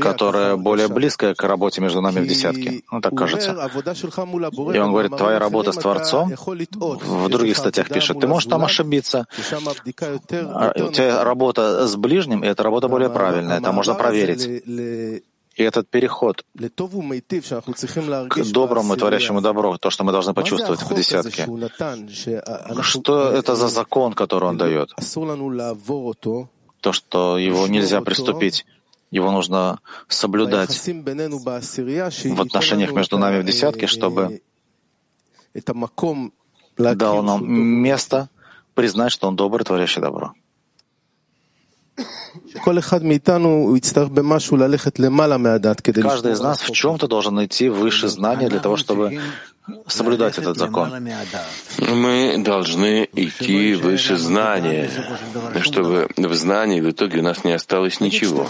[0.00, 2.82] которое более близкое к работе между нами в десятке.
[2.90, 3.52] Ну, так кажется.
[3.52, 9.26] И он говорит, твоя работа с Творцом, в других статьях пишет, ты можешь там ошибиться.
[9.52, 14.64] А, у тебя работа с ближним, и эта работа более правильная, там можно проверить.
[15.58, 16.44] И этот переход
[18.28, 21.48] к доброму и творящему добро, то, что мы должны почувствовать в десятке,
[22.82, 24.94] что это за закон, который он дает?
[26.80, 28.66] То, что его нельзя приступить.
[29.10, 34.40] Его нужно соблюдать в отношениях между нами в десятке, чтобы
[36.76, 38.28] дал нам место
[38.74, 40.34] признать, что он добрый, творящий добро.
[46.02, 49.20] Каждый из нас в чем-то должен идти выше знания для того, чтобы
[49.86, 51.08] соблюдать этот закон.
[51.78, 54.90] Мы должны идти выше знания,
[55.60, 58.46] чтобы в знании в итоге у нас не осталось ничего.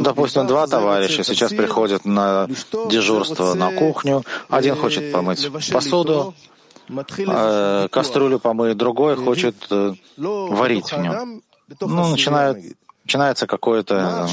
[0.00, 2.48] Допустим, два товарища сейчас приходят на
[2.90, 4.24] дежурство на кухню.
[4.48, 6.34] Один хочет помыть посуду,
[7.90, 9.56] кастрюлю помыть, другой хочет
[10.16, 11.42] варить в нем
[11.80, 12.58] ну, начинают,
[13.04, 14.26] начинается какой-то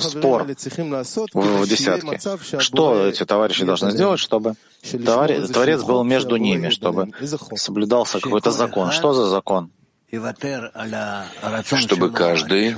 [0.00, 2.18] спор в, десятке.
[2.58, 7.12] Что эти товарищи должны сделать, чтобы Творец был между ними, чтобы
[7.56, 8.90] соблюдался какой-то закон?
[8.90, 9.70] Что за закон?
[11.64, 12.74] Чтобы каждый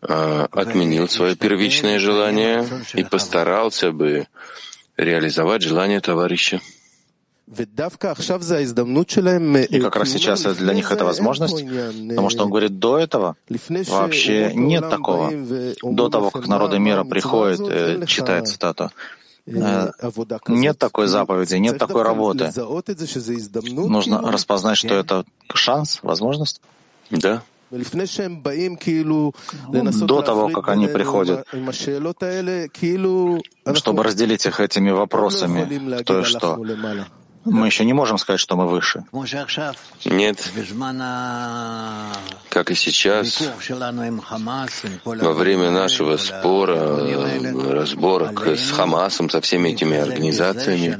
[0.00, 2.64] а, отменил свое первичное желание
[2.94, 4.28] и постарался бы
[4.96, 6.60] реализовать желание товарища.
[9.64, 11.64] И как раз сейчас для них это возможность,
[12.08, 13.36] потому что он говорит, до этого
[13.88, 15.30] вообще нет такого.
[15.82, 18.90] До того, как народы мира приходят, э, читает цитату,
[19.46, 19.90] э,
[20.48, 22.50] нет такой заповеди, нет такой работы.
[23.88, 26.60] Нужно распознать, что это шанс, возможность.
[27.10, 27.42] Да.
[30.06, 31.46] До того, как они приходят,
[33.74, 35.60] чтобы разделить их этими вопросами,
[36.02, 36.56] кто и что.
[37.50, 39.04] Мы еще не можем сказать, что мы выше.
[40.04, 40.52] Нет.
[42.48, 43.42] Как и сейчас,
[45.04, 46.98] во время нашего спора,
[47.70, 50.98] разборок с Хамасом, со всеми этими организациями,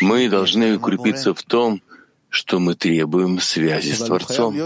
[0.00, 1.82] мы должны укрепиться в том,
[2.28, 4.56] что мы требуем связи с Творцом.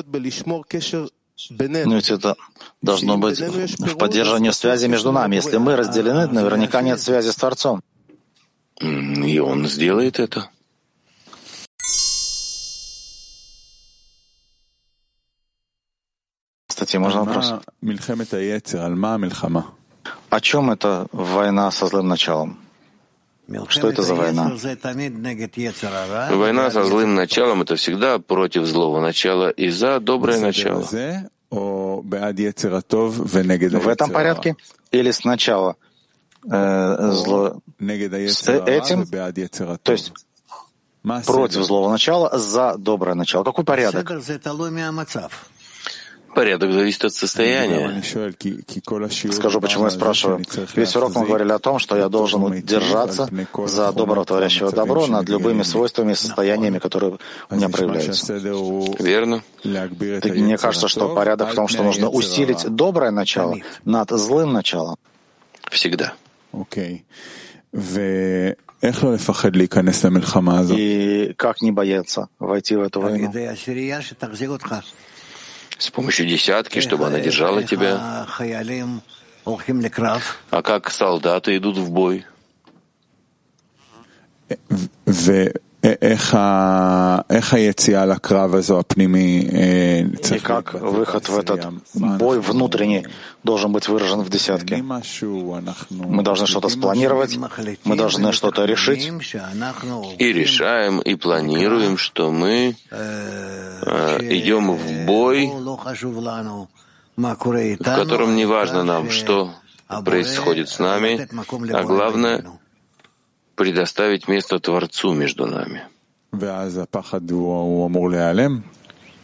[1.51, 2.37] Но ведь это
[2.81, 5.37] должно быть в поддержании связи между нами.
[5.37, 7.83] Если мы разделены, наверняка нет связи с Творцом.
[8.81, 10.51] И Он сделает это.
[16.95, 17.53] Кстати, можно вопрос?
[20.31, 22.59] О чем это война со злым началом?
[23.69, 24.51] Что это за война?
[26.37, 30.83] Война со злым началом— это всегда против злого начала и за доброе начало.
[33.81, 34.57] В этом порядке?
[34.93, 35.77] Или сначала
[36.51, 37.61] э, зло
[38.29, 39.05] с этим?
[39.83, 40.13] То есть
[41.27, 43.45] против злого начала, за доброе начало.
[43.45, 44.07] Какой порядок?
[46.35, 48.03] Порядок зависит от состояния.
[49.33, 50.45] Скажу, почему я спрашиваю.
[50.75, 53.29] Весь урок мы говорили о том, что я должен держаться
[53.67, 57.19] за доброго творящего добро над любыми свойствами и состояниями, которые
[57.51, 58.35] у меня проявляются.
[58.99, 59.43] Верно.
[59.63, 64.97] Так мне кажется, что порядок в том, что нужно усилить доброе начало над злым началом.
[65.71, 66.15] Всегда.
[70.77, 73.33] И как не бояться войти в эту войну?
[75.79, 78.27] С помощью десятки, чтобы она держала тебя.
[80.51, 82.25] А как солдаты идут в бой?
[85.85, 86.17] И
[90.39, 93.07] как выход в этот бой внутренний
[93.43, 94.83] должен быть выражен в десятке?
[95.91, 97.39] Мы должны что-то спланировать,
[97.85, 99.13] мы должны что-то решить.
[100.19, 105.53] И решаем, и планируем, что мы э, идем в бой,
[107.17, 109.51] в котором не важно нам, что
[110.03, 111.29] происходит с нами,
[111.75, 112.47] а главное—
[113.55, 115.83] предоставить место Творцу между нами.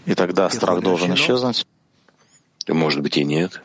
[0.07, 1.67] И тогда страх должен исчезнуть.
[2.69, 3.63] Может быть и нет.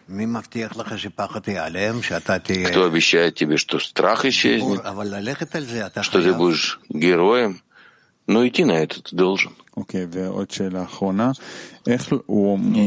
[2.69, 4.81] Кто обещает тебе, что страх исчезнет,
[6.01, 7.61] что ты будешь героем,
[8.25, 9.55] но идти на это ты должен.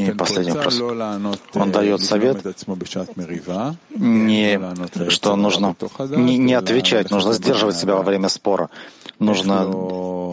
[0.09, 0.81] И последний вопрос.
[1.55, 2.43] Он дает совет,
[3.91, 4.61] не,
[5.11, 5.77] что нужно
[6.11, 8.71] не, не отвечать, нужно сдерживать себя во время спора.
[9.19, 9.65] нужно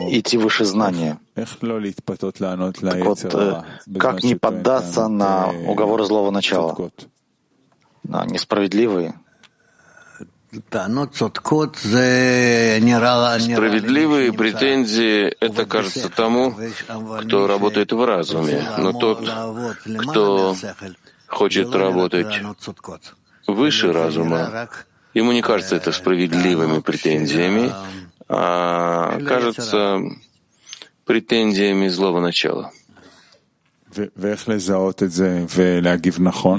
[0.10, 1.20] идти выше знания.
[1.36, 3.64] Так вот, э,
[4.00, 6.92] как не поддаться на уговоры злого начала?
[8.04, 9.16] На несправедливые,
[13.56, 16.56] Справедливые претензии— это кажется тому,
[17.22, 19.28] кто работает в разуме, но тот,
[20.02, 20.56] кто
[21.28, 22.42] хочет работать
[23.48, 24.70] выше разума,
[25.14, 27.72] ему не кажется это справедливыми претензиями,
[28.28, 30.00] а кажется
[31.06, 32.72] претензиями злого начала.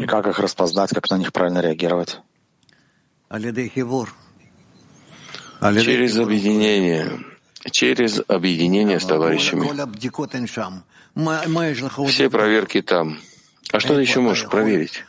[0.03, 2.21] И как их распознать, как на них правильно реагировать?
[5.61, 7.25] Через объединение,
[7.71, 9.67] через объединение с товарищами.
[12.09, 13.19] Все проверки там.
[13.73, 15.05] А что ты еще можешь проверить?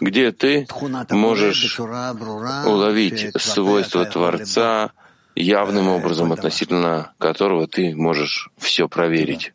[0.00, 0.66] Где ты
[1.10, 4.92] можешь уловить свойства Творца
[5.34, 9.52] явным образом, относительно которого ты можешь все проверить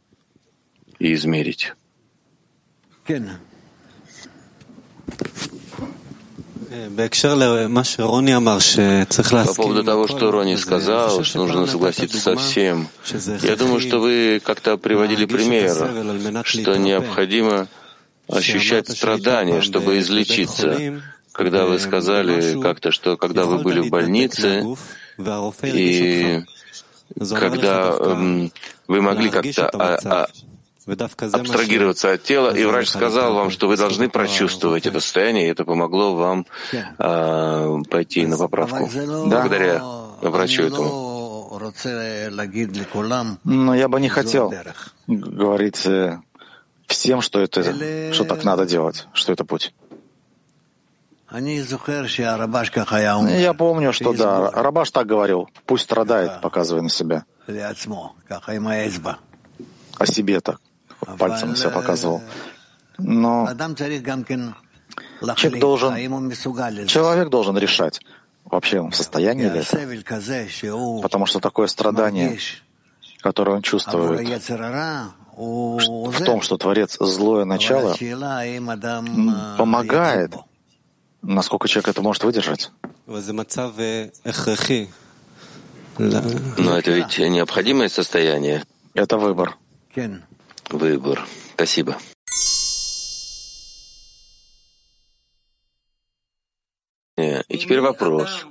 [0.99, 1.73] и измерить?
[9.47, 12.89] По поводу того, что Рони сказал, что нужно согласиться со всем,
[13.41, 17.67] я думаю, что вы как-то приводили пример, что необходимо
[18.27, 21.01] ощущать страдания, чтобы излечиться.
[21.31, 24.65] Когда вы сказали как-то, что когда вы были в больнице,
[25.63, 26.43] и
[27.29, 28.51] когда эм,
[28.87, 30.27] вы могли как-то а, а,
[30.87, 35.65] абстрагироваться от тела, и врач сказал вам, что вы должны прочувствовать это состояние, и это
[35.65, 38.89] помогло вам э, пойти на поправку.
[39.25, 39.81] Благодаря
[40.21, 41.59] врачу этому.
[43.43, 44.53] Но я бы не хотел
[45.07, 46.19] говорить э,
[46.87, 49.73] всем, что это, что так надо делать, что это путь.
[53.39, 57.25] Я помню, что да, Рабаш так говорил, пусть страдает, показывая на себя.
[59.97, 60.61] О себе так
[61.17, 62.21] пальцем все показывал.
[62.97, 63.47] Но
[65.35, 65.95] человек должен,
[66.87, 68.01] человек должен решать,
[68.45, 71.01] вообще он в состоянии ли это.
[71.01, 72.37] Потому что такое страдание,
[73.21, 74.27] которое он чувствует,
[75.35, 77.95] в том, что Творец злое начало,
[79.57, 80.33] помогает,
[81.21, 82.71] насколько человек это может выдержать.
[85.99, 88.63] Но это ведь необходимое состояние.
[88.95, 89.57] Это выбор
[90.69, 91.25] выбор.
[91.53, 91.97] Спасибо.
[97.17, 98.45] И теперь вопрос.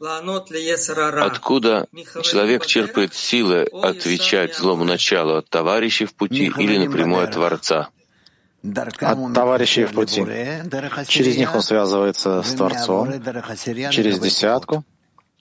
[0.00, 1.86] Откуда
[2.22, 7.88] человек черпает силы отвечать злому началу от товарищей в пути или напрямую от Творца?
[8.62, 10.24] От товарищей в пути.
[11.06, 13.10] Через них он связывается с Творцом,
[13.90, 14.84] через десятку,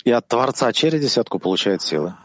[0.05, 2.15] и от Творца через десятку получает силы.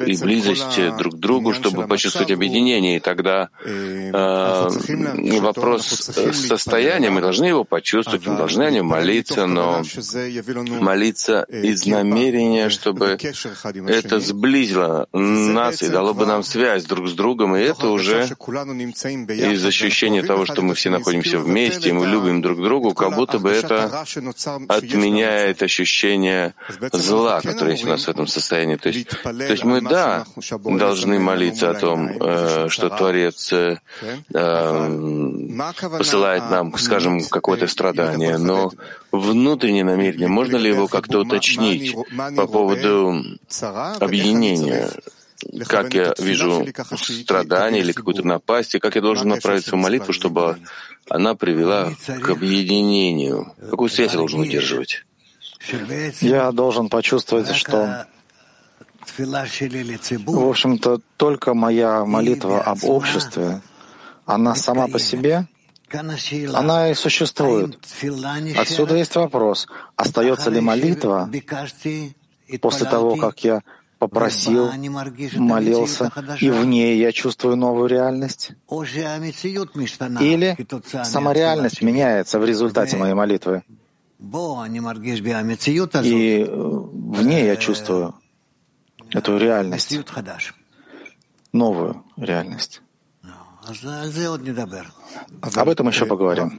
[0.00, 2.96] И близость друг к другу, чтобы почувствовать объединение.
[2.96, 4.10] И тогда э,
[5.40, 5.86] вопрос
[6.32, 9.82] состояния, мы должны его почувствовать, мы должны о нем молиться, но
[10.80, 13.18] молиться из намерения, чтобы
[13.86, 19.64] это сблизило нас и дало бы нам связь друг с другом, и это уже из
[19.64, 23.50] ощущения того, что мы все находимся вместе, и мы любим друг друга, как будто бы
[23.50, 24.04] это
[24.68, 26.54] отменяет ощущение
[26.92, 28.76] зла, которое есть у нас в этом состоянии.
[28.76, 30.24] То есть, то есть мы, да,
[30.64, 33.78] должны молиться о том, э, что Творец э,
[35.98, 38.72] посылает нам, скажем, какое-то страдание, но
[39.12, 41.94] внутреннее намерение, можно ли его как-то уточнить
[42.36, 43.22] по поводу
[44.00, 44.90] объединения?
[45.68, 46.66] Как я вижу
[46.96, 50.58] страдание или какую-то напасть, и как я должен направить свою молитву, чтобы
[51.08, 51.92] она привела
[52.22, 53.52] к объединению?
[53.70, 55.04] Какую связь я должен удерживать?
[56.20, 58.06] Я должен почувствовать, что
[59.18, 63.60] в общем-то, только моя молитва об обществе,
[64.24, 65.46] она сама по себе,
[66.54, 67.78] она и существует.
[68.56, 71.30] Отсюда есть вопрос, остается ли молитва
[72.60, 73.62] после того, как я
[73.98, 74.70] попросил,
[75.36, 78.52] молился, и в ней я чувствую новую реальность?
[80.20, 80.56] Или
[81.04, 83.62] сама реальность меняется в результате моей молитвы?
[86.02, 88.14] И в ней я чувствую
[89.16, 89.98] эту реальность,
[91.52, 92.82] новую реальность.
[95.42, 96.58] Об этом еще поговорим.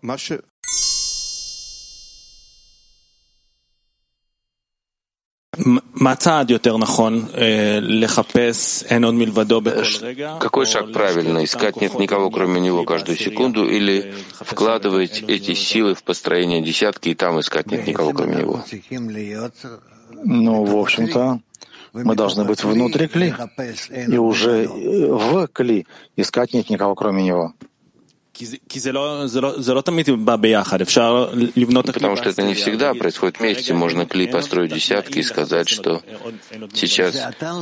[10.40, 11.44] Какой шаг правильно?
[11.44, 17.16] Искать нет никого, кроме него, каждую секунду, или вкладывать эти силы в построение десятки и
[17.16, 18.64] там искать нет никого, кроме него?
[20.24, 21.40] Ну, в общем-то,
[22.04, 23.34] мы должны быть внутри кли,
[24.08, 27.54] и уже в кли искать нет никого, кроме него.
[31.94, 33.74] Потому что это не всегда происходит вместе.
[33.74, 36.02] Можно клей построить десятки и сказать, что
[36.74, 37.16] сейчас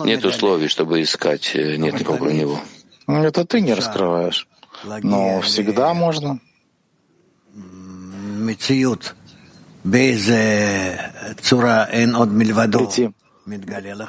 [0.04, 2.60] нет условий, чтобы искать, э, нет никого кроме него.
[3.08, 4.48] Это ты не раскрываешь.
[5.02, 6.40] Но всегда можно.
[12.82, 13.12] Найти,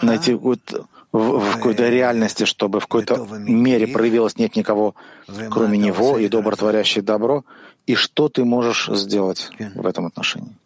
[0.02, 4.94] найти какую-то в, в какой-то реальности, чтобы в какой-то мере проявилось нет никого,
[5.50, 7.44] кроме него, и добротворящий добро,
[7.86, 10.56] и что ты можешь сделать в этом отношении?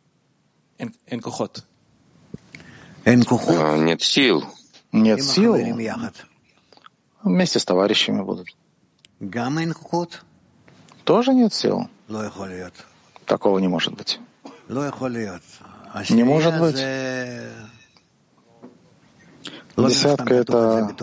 [3.61, 4.45] А, нет сил.
[4.93, 5.55] Нет сил.
[7.23, 8.49] Вместе с товарищами будут.
[11.05, 11.89] Тоже нет сил.
[13.27, 14.19] Такого не может быть.
[16.15, 16.77] Не может быть.
[19.89, 20.95] Десятка— это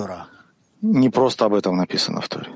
[0.81, 2.51] не просто об этом написано в Торе.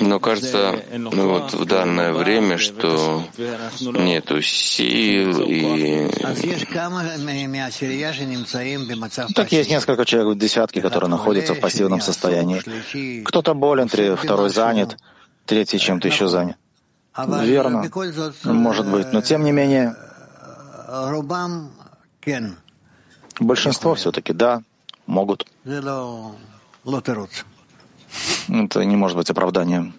[0.00, 3.22] Но кажется, ну вот в данное время, что
[3.80, 6.10] нету сил и...
[9.34, 12.62] Так есть несколько человек в десятке, которые находятся в пассивном состоянии.
[13.24, 14.98] Кто-то болен, второй занят,
[15.46, 16.56] третий чем-то еще занят.
[17.16, 17.90] Верно,
[18.44, 19.96] может быть, но тем не менее
[23.40, 24.62] Большинство все-таки да,
[25.06, 25.46] могут.
[28.48, 29.94] Это не может быть оправданием.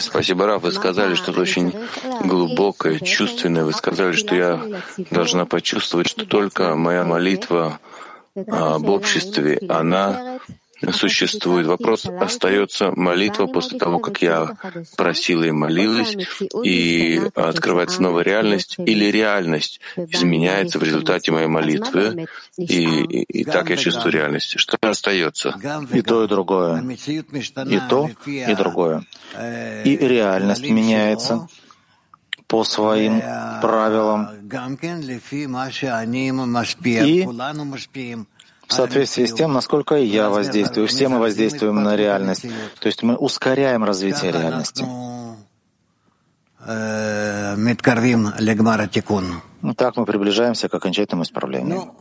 [0.00, 0.62] Спасибо, Раф.
[0.62, 1.72] Вы сказали что-то очень
[2.24, 3.64] глубокое, чувственное.
[3.64, 7.78] Вы сказали, что я должна почувствовать, что только моя молитва
[8.34, 10.38] об обществе, она
[10.92, 11.66] существует.
[11.66, 14.56] Вопрос остается молитва после того, как я
[14.96, 16.16] просила и молилась,
[16.62, 22.26] и открывается новая реальность, или реальность изменяется в результате моей молитвы,
[22.56, 24.58] и, и, и так я чувствую реальность.
[24.58, 25.54] Что остается?
[25.92, 26.82] И то, и другое.
[26.82, 29.04] И то, и другое.
[29.84, 31.48] И реальность меняется
[32.46, 33.20] по своим
[33.60, 34.28] правилам.
[37.04, 37.26] И
[38.68, 40.86] в соответствии с тем, насколько я воздействую.
[40.86, 42.46] Все мы воздействуем на реальность.
[42.80, 44.84] То есть мы ускоряем развитие реальности.
[49.76, 51.94] Так мы приближаемся к окончательному исправлению.